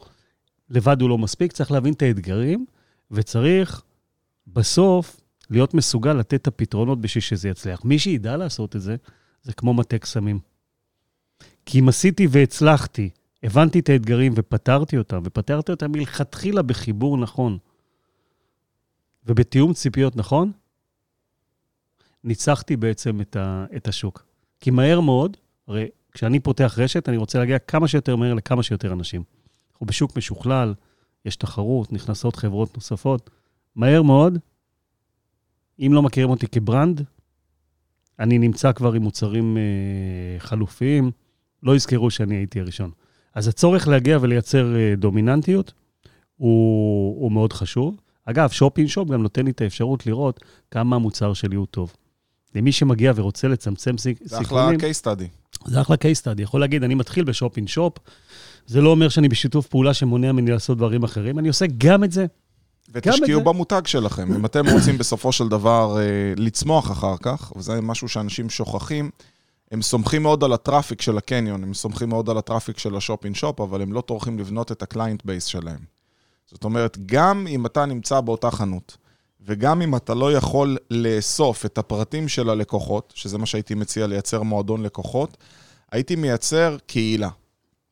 לבד 0.70 1.02
הוא 1.02 1.10
לא 1.10 1.18
מספיק, 1.18 1.52
צריך 1.52 1.72
להבין 1.72 1.94
את 1.94 2.02
האתגרים, 2.02 2.66
וצריך 3.12 3.82
בסוף 4.48 5.22
להיות 5.50 5.74
מסוגל 5.74 6.14
לתת 6.14 6.34
את 6.34 6.48
הפתרונות 6.48 7.02
בשביל 7.02 7.22
שזה 7.22 7.50
יצליח. 7.50 7.86
מי 7.86 8.00
שידע 8.00 8.38
לעשות 8.38 8.76
את 8.76 8.82
זה, 8.82 8.96
זה 9.44 9.54
כמו 9.54 9.74
מטה 9.74 9.98
קסמים. 9.98 10.40
כי 11.66 11.80
אם 11.80 11.90
עשיתי 11.90 12.28
והצלחתי, 12.32 13.10
הבנתי 13.44 13.80
את 13.80 13.90
האתגרים 13.90 14.34
ופתרתי 14.36 14.98
אותם, 14.98 15.22
ופתרתי 15.26 15.72
אותם 15.72 15.92
מלכתחילה 15.92 16.62
בחיבור 16.62 17.18
נכון 17.18 17.58
ובתיאום 19.26 19.74
ציפיות 19.74 20.16
נכון, 20.16 20.52
ניצחתי 22.24 22.78
בעצם 22.78 23.22
את, 23.22 23.36
ה, 23.36 23.66
את 23.76 23.88
השוק. 23.88 24.26
כי 24.60 24.72
מהר 24.72 25.00
מאוד, 25.00 25.38
הרי 25.68 25.88
כשאני 26.12 26.40
פותח 26.40 26.76
רשת, 26.78 27.10
אני 27.10 27.18
רוצה 27.18 27.40
להגיע 27.40 27.60
כמה 27.60 27.88
שיותר 27.88 28.16
מהר 28.16 28.34
לכמה 28.34 28.64
שיותר 28.64 28.94
אנשים. 28.94 29.24
אנחנו 29.72 29.86
בשוק 29.86 30.18
משוכלל, 30.18 30.74
יש 31.26 31.36
תחרות, 31.36 31.94
נכנסות 31.94 32.36
חברות 32.36 32.76
נוספות. 32.76 33.30
מהר 33.76 34.02
מאוד, 34.02 34.38
אם 35.80 35.92
לא 35.94 36.02
מכירים 36.02 36.30
אותי 36.30 36.48
כברנד, 36.48 37.04
אני 38.20 38.38
נמצא 38.38 38.72
כבר 38.72 38.94
עם 38.94 39.02
מוצרים 39.02 39.58
אה, 39.58 40.40
חלופיים, 40.40 41.12
לא 41.64 41.76
יזכרו 41.76 42.12
שאני 42.12 42.36
הייתי 42.36 42.60
הראשון. 42.60 42.92
אז 43.36 43.48
הצורך 43.48 43.88
להגיע 43.88 44.18
ולייצר 44.22 44.76
אה, 44.76 44.94
דומיננטיות 44.98 45.74
הוא, 46.38 47.22
הוא 47.22 47.32
מאוד 47.32 47.54
חשוב. 47.54 48.00
אגב, 48.26 48.50
שופין 48.50 48.88
שופ 48.88 49.10
גם 49.10 49.22
נותן 49.22 49.46
לי 49.46 49.52
את 49.52 49.62
האפשרות 49.62 50.06
לראות 50.06 50.40
כמה 50.72 50.96
המוצר 50.96 51.34
שלי 51.34 51.56
הוא 51.56 51.68
טוב. 51.72 51.94
למי 52.56 52.72
שמגיע 52.72 53.14
ורוצה 53.16 53.48
לצמצם 53.48 53.98
סיכונים... 53.98 54.30
זה 54.30 54.40
אחלה 54.40 54.72
case 54.72 55.04
study. 55.04 55.26
זה 55.66 55.82
אחלה 55.82 55.96
case 55.96 56.22
study. 56.24 56.42
יכול 56.42 56.60
להגיד, 56.60 56.84
אני 56.84 56.96
מתחיל 56.96 57.24
בשופין 57.24 57.68
שופ, 57.68 57.98
זה 58.66 58.82
לא 58.82 58.90
אומר 58.90 59.10
שאני 59.10 59.30
בשיתוף 59.30 59.68
פעולה 59.68 59.94
שמונע 59.94 60.32
ממני 60.32 60.52
לעשות 60.52 60.78
דברים 60.78 61.04
אחרים, 61.04 61.40
אני 61.40 61.48
עושה 61.48 61.66
גם 61.78 62.04
את 62.04 62.12
זה. 62.12 62.26
ותשקיעו 62.94 63.42
במותג 63.42 63.82
שלכם. 63.86 64.34
אם 64.36 64.46
אתם 64.46 64.70
רוצים 64.70 64.98
בסופו 64.98 65.32
של 65.32 65.48
דבר 65.48 65.98
אה, 66.00 66.04
לצמוח 66.38 66.92
אחר 66.92 67.16
כך, 67.22 67.54
וזה 67.56 67.82
משהו 67.82 68.10
שאנשים 68.10 68.50
שוכחים, 68.50 69.10
הם 69.72 69.82
סומכים 69.82 70.24
מאוד 70.24 70.44
על 70.44 70.54
ה 70.54 70.60
traffic 70.60 71.02
של 71.02 71.18
הקניון, 71.18 71.64
הם 71.64 71.74
סומכים 71.74 72.10
מאוד 72.10 72.30
על 72.30 72.38
ה 72.38 72.43
traffic 72.43 72.78
של 72.78 72.96
ה 72.96 73.01
shop 73.01 73.23
in 73.23 73.34
shop, 73.34 73.62
אבל 73.62 73.82
הם 73.82 73.94
לא 73.94 74.02
טורחים 74.02 74.40
לבנות 74.40 74.72
את 74.72 74.82
ה 74.82 74.88
client 74.88 75.26
base 75.26 75.46
שלהם. 75.46 75.80
זאת 76.52 76.64
אומרת, 76.64 76.98
גם 77.06 77.48
אם 77.50 77.66
אתה 77.66 77.86
נמצא 77.86 78.22
באותה 78.22 78.52
חנות, 78.52 78.98
וגם 79.46 79.82
אם 79.82 79.96
אתה 79.96 80.14
לא 80.14 80.34
יכול 80.34 80.78
לאסוף 80.92 81.66
את 81.66 81.78
הפרטים 81.78 82.28
של 82.28 82.50
הלקוחות, 82.50 83.14
שזה 83.16 83.38
מה 83.38 83.46
שהייתי 83.46 83.76
מציע 83.76 84.08
לייצר 84.08 84.42
מועדון 84.42 84.84
לקוחות, 84.84 85.38
הייתי 85.92 86.16
מייצר 86.16 86.78
קהילה. 86.88 87.30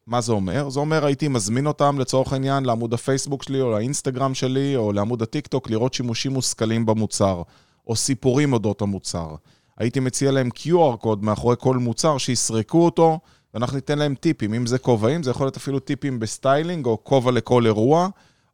מה 0.10 0.22
זה 0.22 0.32
אומר? 0.32 0.69
זה 0.69 0.80
אומר 0.80 1.06
הייתי 1.06 1.28
מזמין 1.28 1.67
אותם 1.67 2.00
לצורך 2.00 2.34
העניין 2.34 2.65
לעמוד 2.65 2.93
הפייסבוק 2.93 3.43
שלי 3.43 3.62
או 3.62 3.72
לאינסטגרם 3.72 4.34
שלי 4.34 4.76
או 4.76 4.91
לעמוד 4.93 5.22
הטיקטוק 5.22 5.69
לראות 5.69 5.93
שימושים 5.93 6.32
מושכלים 6.32 6.86
במוצר, 6.86 7.41
או 7.88 7.95
סיפורים 7.95 8.54
אודות 8.54 8.82
המוצר. 8.82 9.36
הייתי 9.78 10.00
מציע 10.00 10.32
להם 10.32 10.50
QR 10.56 10.98
קוד 10.98 11.24
מאחורי 11.24 11.56
כל 11.60 11.78
מוצר, 11.78 12.17
שיסרקו 12.17 12.86
אותו, 12.86 13.19
ואנחנו 13.54 13.76
ניתן 13.76 14.00
להם 14.00 14.15
טיפים. 14.15 14.54
אם 14.54 14.65
זה 14.65 14.78
כובעים, 14.78 15.24
זה 15.24 15.32
יכול 15.32 15.45
להיות 15.45 15.58
אפילו 15.58 15.80
טיפים 15.80 16.19
ב 16.20 16.27
styling, 16.27 16.86
או 16.86 17.04
כובע 17.04 17.32
לכל 17.32 17.65
אירוע, 17.65 18.08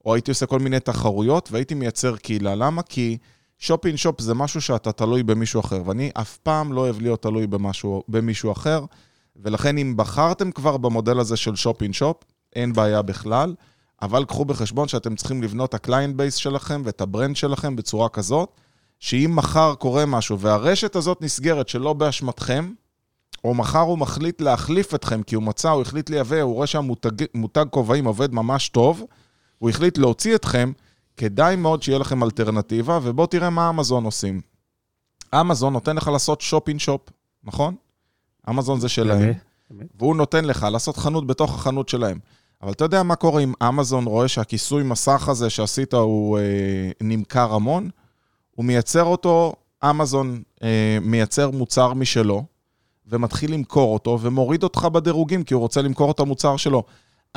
או 0.06 0.14
הייתי 0.14 0.32
עושה 0.32 0.46
כל 0.46 0.60
מיני 0.60 0.80
תחרויות, 0.80 1.50
והייתי 1.52 1.74
מייצר 1.74 2.16
קהילה. 2.16 2.56
למה? 2.56 2.82
כי 2.82 3.18
shop 3.60 3.85
in 3.85 3.98
shop 3.98 4.22
זה 4.22 4.34
משהו 4.34 4.62
שאתה 4.62 4.92
תלוי 4.92 5.24
במישהו 5.24 5.60
אחר, 5.60 5.82
ואני 5.86 6.12
אף 6.14 6.38
פעם 6.38 6.74
לא 6.74 6.82
אוהב 6.82 7.02
להיות 7.02 7.22
תלוי 7.22 7.48
במשהו, 7.48 8.04
במישהו 8.08 8.52
אחר, 8.52 8.86
ולכן 9.36 9.78
אם 9.78 9.94
בחרתם 9.98 10.52
כבר 10.52 10.78
במודל 10.78 11.20
הזה 11.20 11.38
של 11.38 11.56
shop 11.56 11.81
in 11.81 11.94
shop, 11.94 12.24
אין 12.56 12.74
בעיה 12.74 13.02
בכלל, 13.02 13.56
אבל 14.02 14.26
קחו 14.26 14.46
בחשבון 14.46 14.88
שאתם 14.88 15.16
צריכים 15.16 15.44
לבנות 15.44 15.70
את 15.70 15.74
ה 15.74 15.80
client 15.80 16.16
base 16.16 16.36
שלכם 16.36 16.82
ואת 16.86 17.02
ה 17.02 17.07
brand 17.07 17.36
שלכם 17.36 17.76
בצורה 17.76 18.10
כזאת, 18.10 18.50
שאם 19.00 19.32
מחר 19.36 19.76
קורה 19.76 20.06
משהו 20.06 20.40
והרשת 20.40 20.96
הזאת 20.96 21.22
נסגרת 21.22 21.70
שלא 21.70 21.94
באשמתכם, 21.94 22.74
או 23.44 23.54
מחר 23.54 23.80
הוא 23.80 23.98
מחליט 23.98 24.42
להחליף 24.42 24.96
אתכם 24.96 25.24
כי 25.24 25.36
הוא 25.36 25.44
מצא, 25.44 25.70
הוא 25.70 25.82
החליט 25.82 26.10
לייבא, 26.10 26.42
הוא 26.42 26.54
רואה 26.54 26.68
שהמותג 26.68 27.66
כובעים 27.70 28.06
עובד 28.06 28.34
ממש 28.34 28.70
טוב, 28.70 29.04
הוא 29.58 29.70
החליט 29.70 29.98
להוציא 29.98 30.36
אתכם, 30.36 30.72
כדאי 31.18 31.56
מאוד 31.56 31.84
שיהיה 31.84 32.00
לכם 32.00 32.24
אלטרנטיבה, 32.24 33.00
ובואו 33.04 33.28
תראה 33.28 33.50
מה 33.50 33.70
אמזון 33.70 34.06
עושים. 34.06 34.42
אמזון 35.42 35.74
נותן 35.74 35.96
לך 35.96 36.08
לעשות 36.08 36.42
שופין 36.42 36.80
שופ, 36.80 37.02
נכון? 37.44 37.76
אמזון 38.50 38.80
זה 38.80 38.90
שלהם, 38.90 39.34
והוא 40.00 40.16
נותן 40.16 40.46
לך 40.46 40.68
לעשות 40.72 40.98
חנות 40.98 41.28
בתוך 41.28 41.56
החנות 41.56 41.90
שלהם. 41.90 42.20
אבל 42.62 42.72
אתה 42.72 42.86
יודע 42.86 43.04
מה 43.04 43.16
קורה 43.16 43.44
אם 43.44 43.54
אמזון 43.70 44.06
רואה 44.06 44.28
שהכיסוי 44.28 44.84
מסך 44.84 45.30
הזה 45.30 45.50
שעשית 45.50 45.94
הוא 45.94 46.38
אה, 46.40 46.44
נמכר 47.02 47.54
המון? 47.54 47.90
הוא 48.56 48.66
מייצר 48.66 49.04
אותו, 49.04 49.54
אמזון 49.90 50.42
אה, 50.64 50.98
מייצר 51.02 51.52
מוצר 51.52 51.94
משלו, 51.94 52.44
ומתחיל 53.08 53.54
למכור 53.54 53.94
אותו, 53.94 54.20
ומוריד 54.22 54.64
אותך 54.64 54.86
בדירוגים, 54.86 55.44
כי 55.44 55.54
הוא 55.54 55.62
רוצה 55.62 55.82
למכור 55.82 56.12
את 56.12 56.20
המוצר 56.20 56.58
שלו. 56.58 56.84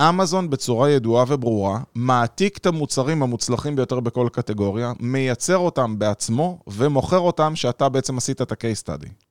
אמזון 0.00 0.50
בצורה 0.50 0.90
ידועה 0.90 1.24
וברורה, 1.28 1.80
מעתיק 1.94 2.58
את 2.58 2.66
המוצרים 2.66 3.22
המוצלחים 3.22 3.76
ביותר 3.76 4.00
בכל 4.00 4.28
קטגוריה, 4.32 4.92
מייצר 5.00 5.58
אותם 5.58 5.98
בעצמו, 5.98 6.58
ומוכר 6.66 7.18
אותם 7.18 7.56
שאתה 7.56 7.88
בעצם 7.88 8.18
עשית 8.18 8.42
את 8.42 8.52
ה-case 8.52 8.84
study. 8.84 9.27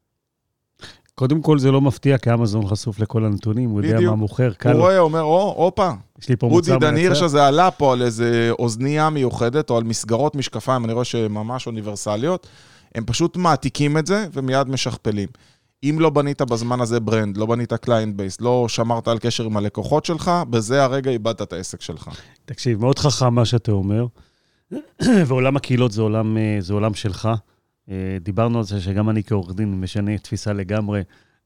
קודם 1.19 1.41
כל, 1.41 1.59
זה 1.59 1.71
לא 1.71 1.81
מפתיע, 1.81 2.17
כי 2.17 2.33
אמזון 2.33 2.67
חשוף 2.67 2.99
לכל 2.99 3.25
הנתונים, 3.25 3.69
הוא 3.69 3.81
יודע 3.81 4.09
מה 4.09 4.15
מוכר, 4.15 4.53
קל. 4.53 4.71
הוא 4.71 4.81
רואה, 4.81 4.99
אומר, 4.99 5.21
או, 5.21 5.53
הופה, 5.57 5.91
יש 6.21 6.29
לי 6.29 6.35
פה 6.35 6.47
מוצר 6.47 6.71
מייצר. 6.71 6.87
אודי 6.87 6.95
דניר 6.95 7.13
שזה 7.13 7.47
עלה 7.47 7.71
פה 7.71 7.93
על 7.93 8.01
איזה 8.01 8.49
אוזנייה 8.59 9.09
מיוחדת, 9.09 9.69
או 9.69 9.77
על 9.77 9.83
מסגרות 9.83 10.35
משקפיים, 10.35 10.85
אני 10.85 10.93
רואה 10.93 11.05
שממש 11.05 11.67
אוניברסליות, 11.67 12.47
הם 12.95 13.05
פשוט 13.05 13.37
מעתיקים 13.37 13.97
את 13.97 14.07
זה 14.07 14.27
ומיד 14.33 14.67
משכפלים. 14.67 15.27
אם 15.83 15.97
לא 15.99 16.09
בנית 16.09 16.41
בזמן 16.41 16.81
הזה 16.81 16.99
brand, 16.99 17.37
לא 17.37 17.45
בנית 17.45 17.73
client 17.73 18.15
base, 18.15 18.41
לא 18.41 18.65
שמרת 18.69 19.07
על 19.07 19.19
קשר 19.19 19.43
עם 19.43 19.57
הלקוחות 19.57 20.05
שלך, 20.05 20.31
בזה 20.49 20.83
הרגע 20.83 21.11
איבדת 21.11 21.41
את 21.41 21.53
העסק 21.53 21.81
שלך. 21.81 22.09
תקשיב, 22.45 22.81
מאוד 22.81 22.99
חכם 22.99 23.33
מה 23.33 23.45
שאתה 23.45 23.71
אומר, 23.71 24.05
ועולם 25.27 25.57
הקהילות 25.57 25.91
זה 25.91 26.01
עולם, 26.01 26.37
אה, 26.37 26.57
זה 26.59 26.73
עולם 26.73 26.93
שלך. 26.93 27.29
אה, 27.89 28.17
דיברנו 28.21 28.57
על 28.57 28.63
זה 28.63 28.81
שגם 28.81 29.09
אני 29.09 29.23
כעורך 29.23 29.55
דין 29.55 29.81
משנה 29.81 30.17
תפיסה 30.17 30.53
לגמרי, 30.53 31.01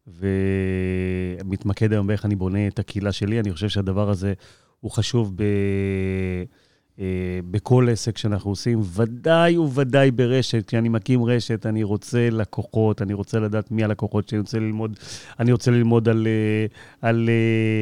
ומתמקד 0.08 1.92
היום 1.92 2.08
באיך 2.08 2.26
אני 2.26 2.36
בונה 2.36 2.68
את 2.68 2.80
הקהילה 2.80 3.12
שלי. 3.12 3.40
אני 3.40 3.54
חושב 3.54 3.70
שהדבר 3.70 4.10
הזה 4.10 4.34
הוא 4.80 4.92
חשוב 4.92 5.34
ב... 5.36 5.44
אה, 7.00 7.06
בכל 7.52 7.88
עסק 7.92 8.18
שאנחנו 8.18 8.52
עושים, 8.52 8.80
ודאי 8.96 9.58
וודאי 9.58 10.12
ברשת. 10.12 10.68
כשאני 10.68 10.90
מקים 10.90 11.24
רשת, 11.24 11.66
אני 11.66 11.84
רוצה 11.84 12.30
לקוחות, 12.30 13.02
אני 13.02 13.14
רוצה 13.14 13.40
לדעת 13.40 13.72
מי 13.72 13.84
הלקוחות 13.84 14.30
שאני 14.30 14.40
רוצה 14.40 14.60
ללמוד. 14.60 15.00
אני 15.40 15.52
רוצה 15.52 15.72
ללמוד 15.72 16.10
על, 16.10 16.28
אה, 16.28 16.66
על, 17.10 17.30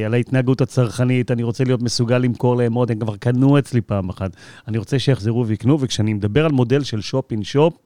על 0.05 0.13
ההתנהגות 0.13 0.61
הצרכנית, 0.61 1.31
אני 1.31 1.43
רוצה 1.43 1.63
להיות 1.63 1.81
מסוגל 1.81 2.17
למכור 2.17 2.55
להם 2.55 2.73
עוד, 2.73 2.91
הם 2.91 2.99
כבר 2.99 3.17
קנו 3.17 3.59
אצלי 3.59 3.81
פעם 3.81 4.09
אחת. 4.09 4.31
אני 4.67 4.77
רוצה 4.77 4.99
שיחזרו 4.99 5.47
ויקנו, 5.47 5.79
וכשאני 5.79 6.13
מדבר 6.13 6.45
על 6.45 6.51
מודל 6.51 6.83
של 6.83 7.01
שופ 7.01 7.31
אין 7.31 7.43
שופ, 7.43 7.77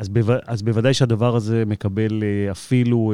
אז, 0.00 0.08
בו, 0.08 0.32
אז 0.46 0.62
בוודאי 0.62 0.94
שהדבר 0.94 1.36
הזה 1.36 1.64
מקבל 1.66 2.22
אפילו 2.50 3.12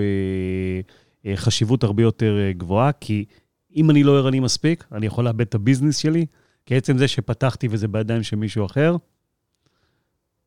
חשיבות 1.35 1.85
הרבה 1.85 2.03
יותר 2.03 2.37
גבוהה, 2.51 2.92
כי 2.92 3.25
אם 3.77 3.90
אני 3.90 4.03
לא 4.03 4.18
ערני 4.18 4.40
מספיק, 4.40 4.85
אני 4.92 5.07
יכול 5.07 5.25
לאבד 5.25 5.40
את 5.40 5.55
הביזנס 5.55 5.96
שלי. 5.96 6.27
כי 6.66 6.77
עצם 6.77 6.99
זה 6.99 7.09
שפתחתי 7.09 7.68
וזה 7.70 7.88
בידיים 7.88 8.22
של 8.22 8.37
מישהו 8.37 8.66
אחר, 8.66 8.96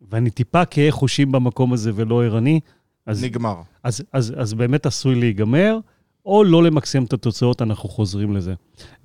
ואני 0.02 0.30
טיפה 0.30 0.66
כהה 0.66 0.92
חושים 0.92 1.32
במקום 1.32 1.74
הזה 1.74 1.92
ולא 1.96 2.24
ערני, 2.24 2.60
אז... 3.06 3.24
נגמר. 3.24 3.62
אז, 3.84 4.04
אז, 4.14 4.34
אז 4.38 4.54
באמת 4.54 4.86
עשוי 4.86 5.16
להיגמר, 5.16 5.80
או 6.26 6.44
לא 6.44 6.64
למקסם 6.64 7.04
את 7.04 7.14
התוצאות, 7.14 7.62
אנחנו 7.62 7.90
חוזרים 7.90 8.36
לזה. 8.36 8.54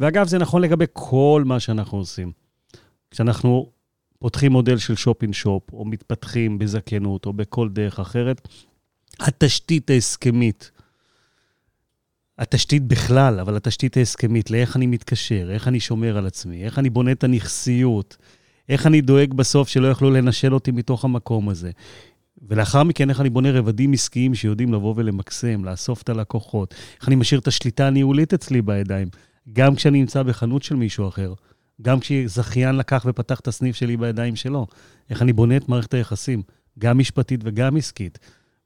ואגב, 0.01 0.29
זה 0.29 0.38
נכון 0.38 0.62
לגבי 0.62 0.85
כל 0.92 1.42
מה 1.47 1.61
שאנחנו 1.61 1.99
עושים. 1.99 2.33
כשאנחנו 3.11 3.70
פותחים 4.25 4.53
מודל 4.53 4.79
של 4.79 4.97
שופין 4.97 5.33
שופ, 5.33 5.73
או 5.73 5.85
מתפתחים 5.85 6.59
בזכיינות, 6.59 7.27
או 7.27 7.33
בכל 7.33 7.69
דרך 7.69 8.01
אחרת, 8.01 8.49
התשתית 9.21 9.91
ההסכמית 9.91 10.71
התשתית 12.39 12.83
בכלל, 12.83 13.41
אבל 13.41 13.57
התשתית 13.57 13.97
ההסכמית, 13.97 14.51
לאיך 14.51 14.77
אני 14.77 14.87
מתקשר, 14.87 15.51
איך 15.51 15.69
אני 15.69 15.81
שומר 15.81 16.19
על 16.19 16.27
עצמי, 16.27 16.65
איך 16.65 16.79
אני 16.79 16.91
בונה 16.91 17.13
את 17.13 17.25
הנכסיות, 17.25 18.17
איך 18.69 18.87
אני 18.87 19.01
דואג 19.01 19.35
בסוף 19.35 19.69
שלא 19.69 19.87
יוכלו 19.87 20.11
לנשל 20.11 20.55
אותי 20.55 20.71
מתוך 20.71 21.05
המקום 21.05 21.49
הזה. 21.49 21.71
ולאחר 22.49 22.83
מכן, 22.83 23.11
איך 23.11 23.21
אני 23.21 23.31
בונה 23.31 23.51
רבדים 23.51 23.93
עסקיים 23.93 24.35
שיודעים 24.35 24.75
לבוא 24.75 24.95
ולמקסם, 24.97 25.65
לאסוף 25.65 26.03
את 26.03 26.09
הלקוחות, 26.09 26.75
איך 27.01 27.09
אני 27.09 27.17
משאיר 27.17 27.41
את 27.41 27.49
השליטה 27.49 27.87
הניהולית 27.87 28.35
אצלי 28.35 28.63
בידיים, 28.63 29.09
גם 29.53 29.75
כשאני 29.75 30.01
נמצא 30.01 30.23
בחנות 30.23 30.63
של 30.63 30.77
מישהו 30.77 31.09
אחר, 31.09 31.35
גם 31.83 32.01
כשזכיין 32.01 32.77
לקח 32.77 33.07
ופתח 33.09 33.41
את 33.41 33.49
הסניף 33.49 33.77
שלי 33.77 33.97
בידיים 33.97 34.37
שלו, 34.37 34.67
איך 35.11 35.23
אני 35.23 35.33
בונה 35.33 35.57
את 35.57 35.69
מערכת 35.69 35.95
היחסים, 35.95 36.43
גם 36.79 36.99
משפטית 36.99 37.41
וגם 37.45 37.77
עסקית, 37.77 38.19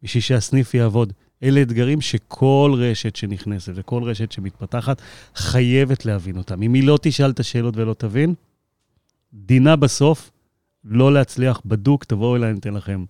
בשביל 0.02 0.22
שהסניף 0.22 0.74
יעבוד. 0.74 1.12
אלה 1.42 1.62
אתגרים 1.62 2.00
שכל 2.00 2.74
רשת 2.76 3.16
שנכנסת 3.16 3.72
וכל 3.74 4.02
רשת 4.02 4.32
שמתפתחת 4.32 5.02
חייבת 5.34 6.04
להבין 6.04 6.36
אותם. 6.36 6.62
אם 6.62 6.74
היא 6.74 6.86
לא 6.86 6.98
תשאל 7.02 7.30
את 7.30 7.40
השאלות 7.40 7.76
ולא 7.76 7.94
תבין, 7.94 8.34
דינה 9.34 9.76
בסוף 9.76 10.30
לא 10.84 11.12
להצליח 11.12 11.60
בדוק, 11.64 12.04
תבואו 12.04 12.36
אליי, 12.36 12.50
אני 12.50 12.58
אתן 12.58 12.74
לכם. 12.74 13.04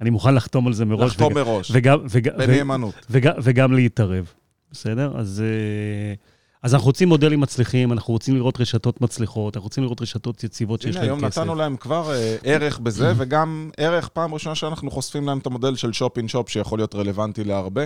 אני 0.00 0.10
מוכן 0.10 0.34
לחתום 0.34 0.66
על 0.66 0.72
זה 0.72 0.84
מראש. 0.84 1.10
לחתום 1.10 1.32
וג... 1.32 1.38
מראש, 1.38 1.70
וגם, 1.74 1.98
וג... 2.10 2.28
בנאמנות. 2.36 3.06
וג... 3.10 3.30
וגם 3.42 3.72
להתערב, 3.72 4.32
בסדר? 4.72 5.12
אז... 5.18 5.42
Uh... 5.42 6.35
אז 6.62 6.74
אנחנו 6.74 6.86
רוצים 6.86 7.08
מודלים 7.08 7.40
מצליחים, 7.40 7.92
אנחנו 7.92 8.12
רוצים 8.12 8.36
לראות 8.36 8.60
רשתות 8.60 9.00
מצליחות, 9.00 9.56
אנחנו 9.56 9.66
רוצים 9.66 9.84
לראות 9.84 10.02
רשתות 10.02 10.44
יציבות 10.44 10.82
שיש 10.82 10.96
להן 10.96 11.04
כסף. 11.04 11.12
הנה, 11.12 11.22
היום 11.22 11.24
נתנו 11.24 11.54
להם 11.54 11.76
כבר 11.76 12.10
uh, 12.10 12.40
ערך 12.44 12.78
בזה, 12.78 13.12
וגם 13.18 13.70
ערך 13.76 14.08
פעם 14.08 14.34
ראשונה 14.34 14.54
שאנחנו 14.54 14.90
חושפים 14.90 15.26
להם 15.26 15.38
את 15.38 15.46
המודל 15.46 15.76
של 15.76 15.92
שופ 15.92 16.18
אין 16.18 16.28
שופ, 16.28 16.48
שיכול 16.48 16.78
להיות 16.78 16.94
רלוונטי 16.94 17.44
להרבה. 17.44 17.84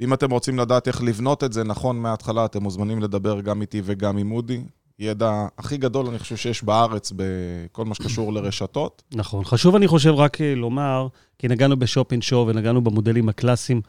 אם 0.00 0.14
אתם 0.14 0.30
רוצים 0.30 0.58
לדעת 0.58 0.88
איך 0.88 1.02
לבנות 1.02 1.44
את 1.44 1.52
זה 1.52 1.64
נכון 1.64 1.98
מההתחלה, 1.98 2.44
אתם 2.44 2.62
מוזמנים 2.62 3.02
לדבר 3.02 3.40
גם 3.40 3.60
איתי 3.60 3.82
וגם 3.84 4.18
עם 4.18 4.32
אודי. 4.32 4.60
ידע 4.98 5.46
הכי 5.58 5.76
גדול, 5.76 6.06
אני 6.06 6.18
חושב, 6.18 6.36
שיש 6.36 6.64
בארץ 6.64 7.12
בכל 7.16 7.84
מה 7.84 7.94
שקשור 7.94 8.32
לרשתות. 8.34 9.02
נכון. 9.14 9.44
חשוב, 9.44 9.76
אני 9.76 9.86
חושב, 9.88 10.10
רק 10.10 10.40
אה, 10.40 10.54
לומר, 10.54 11.08
כי 11.38 11.48
נגענו 11.48 11.76
בשופ 11.76 12.12
אין 12.12 12.22
שופ 12.22 12.48
ונגענו 12.48 12.84
במודלים 12.84 13.28
הקלאסיים. 13.28 13.80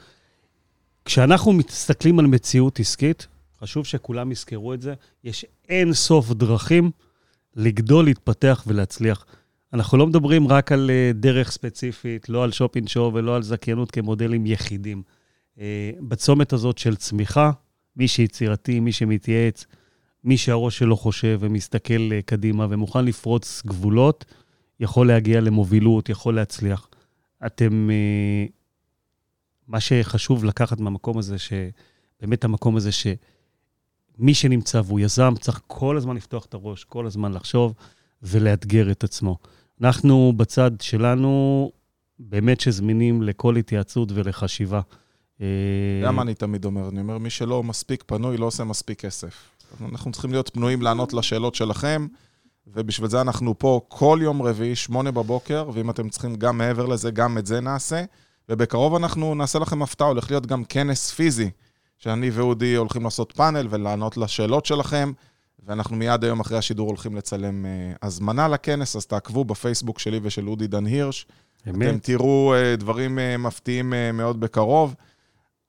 כשאנחנו 1.06 1.54
מסתכלים 1.54 2.20
על 2.20 2.28
מציאות 2.28 2.80
עסקית, 2.80 3.28
חשוב 3.64 3.86
שכולם 3.86 4.32
יזכרו 4.32 4.74
את 4.74 4.82
זה. 4.82 4.94
יש 5.24 5.46
אין 5.70 5.94
סוף 5.94 6.32
דרכים 6.32 6.92
לגדול, 7.56 8.06
להתפתח 8.06 8.64
ולהצליח. 8.68 9.26
אנחנו 9.74 9.98
לא 9.98 10.08
מדברים 10.08 10.48
רק 10.48 10.72
על 10.72 10.90
uh, 10.90 11.18
דרך 11.18 11.52
ספציפית, 11.52 12.30
לא 12.30 12.44
על 12.44 12.52
שופינג 12.52 12.88
שואו 12.88 13.14
ולא 13.14 13.36
על 13.36 13.44
זכיינות 13.44 13.92
כמודלים 13.92 14.46
יחידים. 14.46 15.04
Uh, 15.56 15.60
בצומת 16.00 16.54
הזאת 16.54 16.78
של 16.78 16.96
צמיחה, 16.96 17.52
מי 17.96 18.08
שיצירתי, 18.08 18.80
מי 18.80 18.92
שמתייעץ, 18.92 19.66
מי 20.24 20.38
שהראש 20.38 20.78
שלו 20.78 20.98
חושב 20.98 21.38
ומסתכל 21.42 22.10
uh, 22.10 22.22
קדימה 22.26 22.68
ומוכן 22.70 23.06
לפרוץ 23.06 23.62
גבולות, 23.66 24.26
יכול 24.80 25.08
להגיע 25.08 25.42
למובילות, 25.42 26.10
יכול 26.10 26.36
להצליח. 26.36 26.88
אתם... 27.46 27.90
מה 29.68 29.80
שחשוב 29.80 30.44
לקחת 30.46 30.80
מהמקום 30.80 31.18
הזה, 31.18 31.36
שבאמת 31.38 32.44
המקום 32.44 32.76
הזה 32.76 32.92
ש... 32.92 33.08
מי 34.18 34.34
שנמצא 34.34 34.82
והוא 34.86 35.00
יזם, 35.00 35.34
צריך 35.40 35.62
כל 35.68 35.98
הזמן 35.98 36.16
לפתוח 36.16 36.46
את 36.46 36.54
הראש, 36.54 36.84
כל 36.84 37.06
הזמן 37.06 37.34
לחשוב 37.34 37.74
ולאתגר 38.22 38.92
את 38.92 39.04
עצמו. 39.04 39.38
אנחנו 39.82 40.34
בצד 40.38 40.72
שלנו 40.82 41.72
באמת 42.20 42.60
שזמינים 42.60 43.22
לכל 43.22 43.56
התייעצות 43.56 44.12
ולחשיבה. 44.12 44.82
אתה 45.36 45.44
יודע 46.00 46.12
מה 46.12 46.22
אני 46.22 46.34
תמיד 46.34 46.66
אומר? 46.66 46.90
אני 46.90 47.00
אומר, 47.00 47.18
מי 47.18 47.30
שלא 47.30 47.64
מספיק 47.64 48.04
פנוי 48.08 48.38
לא 48.38 48.46
עושה 48.46 48.64
מספיק 48.64 49.00
כסף. 49.00 49.36
אנחנו 49.82 50.12
צריכים 50.12 50.32
להיות 50.32 50.50
פנויים 50.54 50.82
לענות 50.82 51.14
לשאלות 51.14 51.56
שלכם, 51.56 52.08
ובשביל 52.68 53.10
זה 53.10 53.22
אנחנו 53.22 53.60
פה 53.60 53.82
כל 53.88 54.20
יום 54.22 54.42
רביעי, 54.42 54.76
שמונה 54.76 55.12
בבוקר, 55.12 55.70
ואם 55.74 55.90
אתם 55.90 56.10
צריכים 56.10 56.36
גם 56.36 56.58
מעבר 56.58 56.86
לזה, 56.86 57.12
גם 57.12 57.38
את 57.38 57.46
זה 57.46 57.62
נעשה. 57.62 58.04
ובקרוב 58.50 58.96
אנחנו 58.96 59.36
נעשה 59.36 59.60
לכם 59.60 59.82
הפתעה, 59.82 60.08
הולך 60.08 60.32
להיות 60.32 60.46
גם 60.46 60.64
כנס 60.64 61.12
פיזי 61.12 61.50
שאני 62.04 62.30
ואודי 62.30 62.76
הולכים 62.76 63.04
לעשות 63.04 63.32
פאנל 63.32 63.68
ולענות 63.70 64.18
לשאלות 64.18 64.66
שלכם, 64.66 65.12
ואנחנו 65.66 65.96
מיד 65.96 66.24
היום 66.24 66.40
אחרי 66.40 66.58
השידור 66.58 66.88
הולכים 66.88 67.16
לצלם 67.16 67.66
uh, 67.66 67.98
הזמנה 68.02 68.48
לכנס, 68.48 68.96
אז 68.96 69.06
תעקבו 69.06 69.46
בפייסבוק 69.46 70.00
שלי 70.00 70.20
ושל 70.24 70.50
אודי 70.50 70.68
דן 70.68 70.86
הירש. 70.86 71.26
אמת. 71.70 71.90
אתם 71.90 71.98
תראו 71.98 72.54
uh, 72.54 72.80
דברים 72.80 73.18
uh, 73.18 73.38
מפתיעים 73.38 73.94
uh, 73.94 74.16
מאוד 74.16 74.40
בקרוב. 74.40 74.96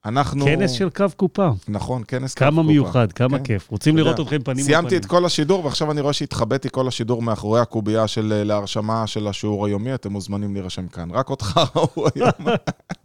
אנחנו... 0.05 0.45
כנס 0.45 0.71
של 0.71 0.89
קו 0.89 1.05
קופה. 1.17 1.49
נכון, 1.67 2.03
כנס 2.07 2.33
קו 2.33 2.39
קופה. 2.39 2.51
כמה 2.51 2.63
מיוחד, 2.63 3.11
כמה 3.11 3.37
כן. 3.37 3.43
כיף. 3.43 3.71
רוצים 3.71 3.97
לראות 3.97 4.19
אתכם 4.19 4.25
פנים 4.29 4.37
מול 4.37 4.53
פנים. 4.53 4.65
סיימתי 4.65 4.97
את 4.97 5.05
כל 5.05 5.25
השידור, 5.25 5.65
ועכשיו 5.65 5.91
אני 5.91 6.01
רואה 6.01 6.13
שהתחבאתי 6.13 6.69
כל 6.71 6.87
השידור 6.87 7.21
מאחורי 7.21 7.59
הקובייה 7.59 8.07
של 8.07 8.43
להרשמה 8.45 9.07
של 9.07 9.27
השיעור 9.27 9.65
היומי, 9.65 9.93
אתם 9.93 10.11
מוזמנים 10.11 10.53
להירשם 10.53 10.87
כאן. 10.87 11.11
רק 11.11 11.29
אותך 11.29 11.59
ראו 11.75 12.07
היום. 12.15 12.31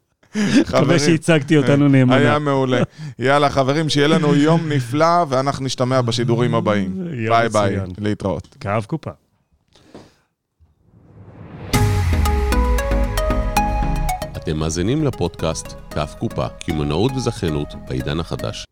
מקווה 0.60 0.98
שהצגתי 0.98 1.56
אותנו 1.56 1.88
נאמנה. 1.88 2.16
היה 2.16 2.38
מעולה. 2.38 2.82
יאללה, 3.18 3.50
חברים, 3.50 3.88
שיהיה 3.88 4.08
לנו 4.08 4.34
יום 4.34 4.68
נפלא, 4.68 5.24
ואנחנו 5.28 5.64
נשתמע 5.64 6.00
בשידורים 6.00 6.54
הבאים. 6.54 7.04
ביי 7.28 7.48
ביי, 7.48 7.76
להתראות. 7.98 8.56
כאב 8.60 8.84
קופה. 8.84 9.10
אתם 14.36 14.56
מאזינים 14.56 15.04
לפודקאסט 15.04 15.66
כף 15.90 16.14
קופה, 16.18 16.48
קמעונאות 16.48 17.12
וזכיינות 17.16 17.74
בעידן 17.88 18.20
החדש. 18.20 18.64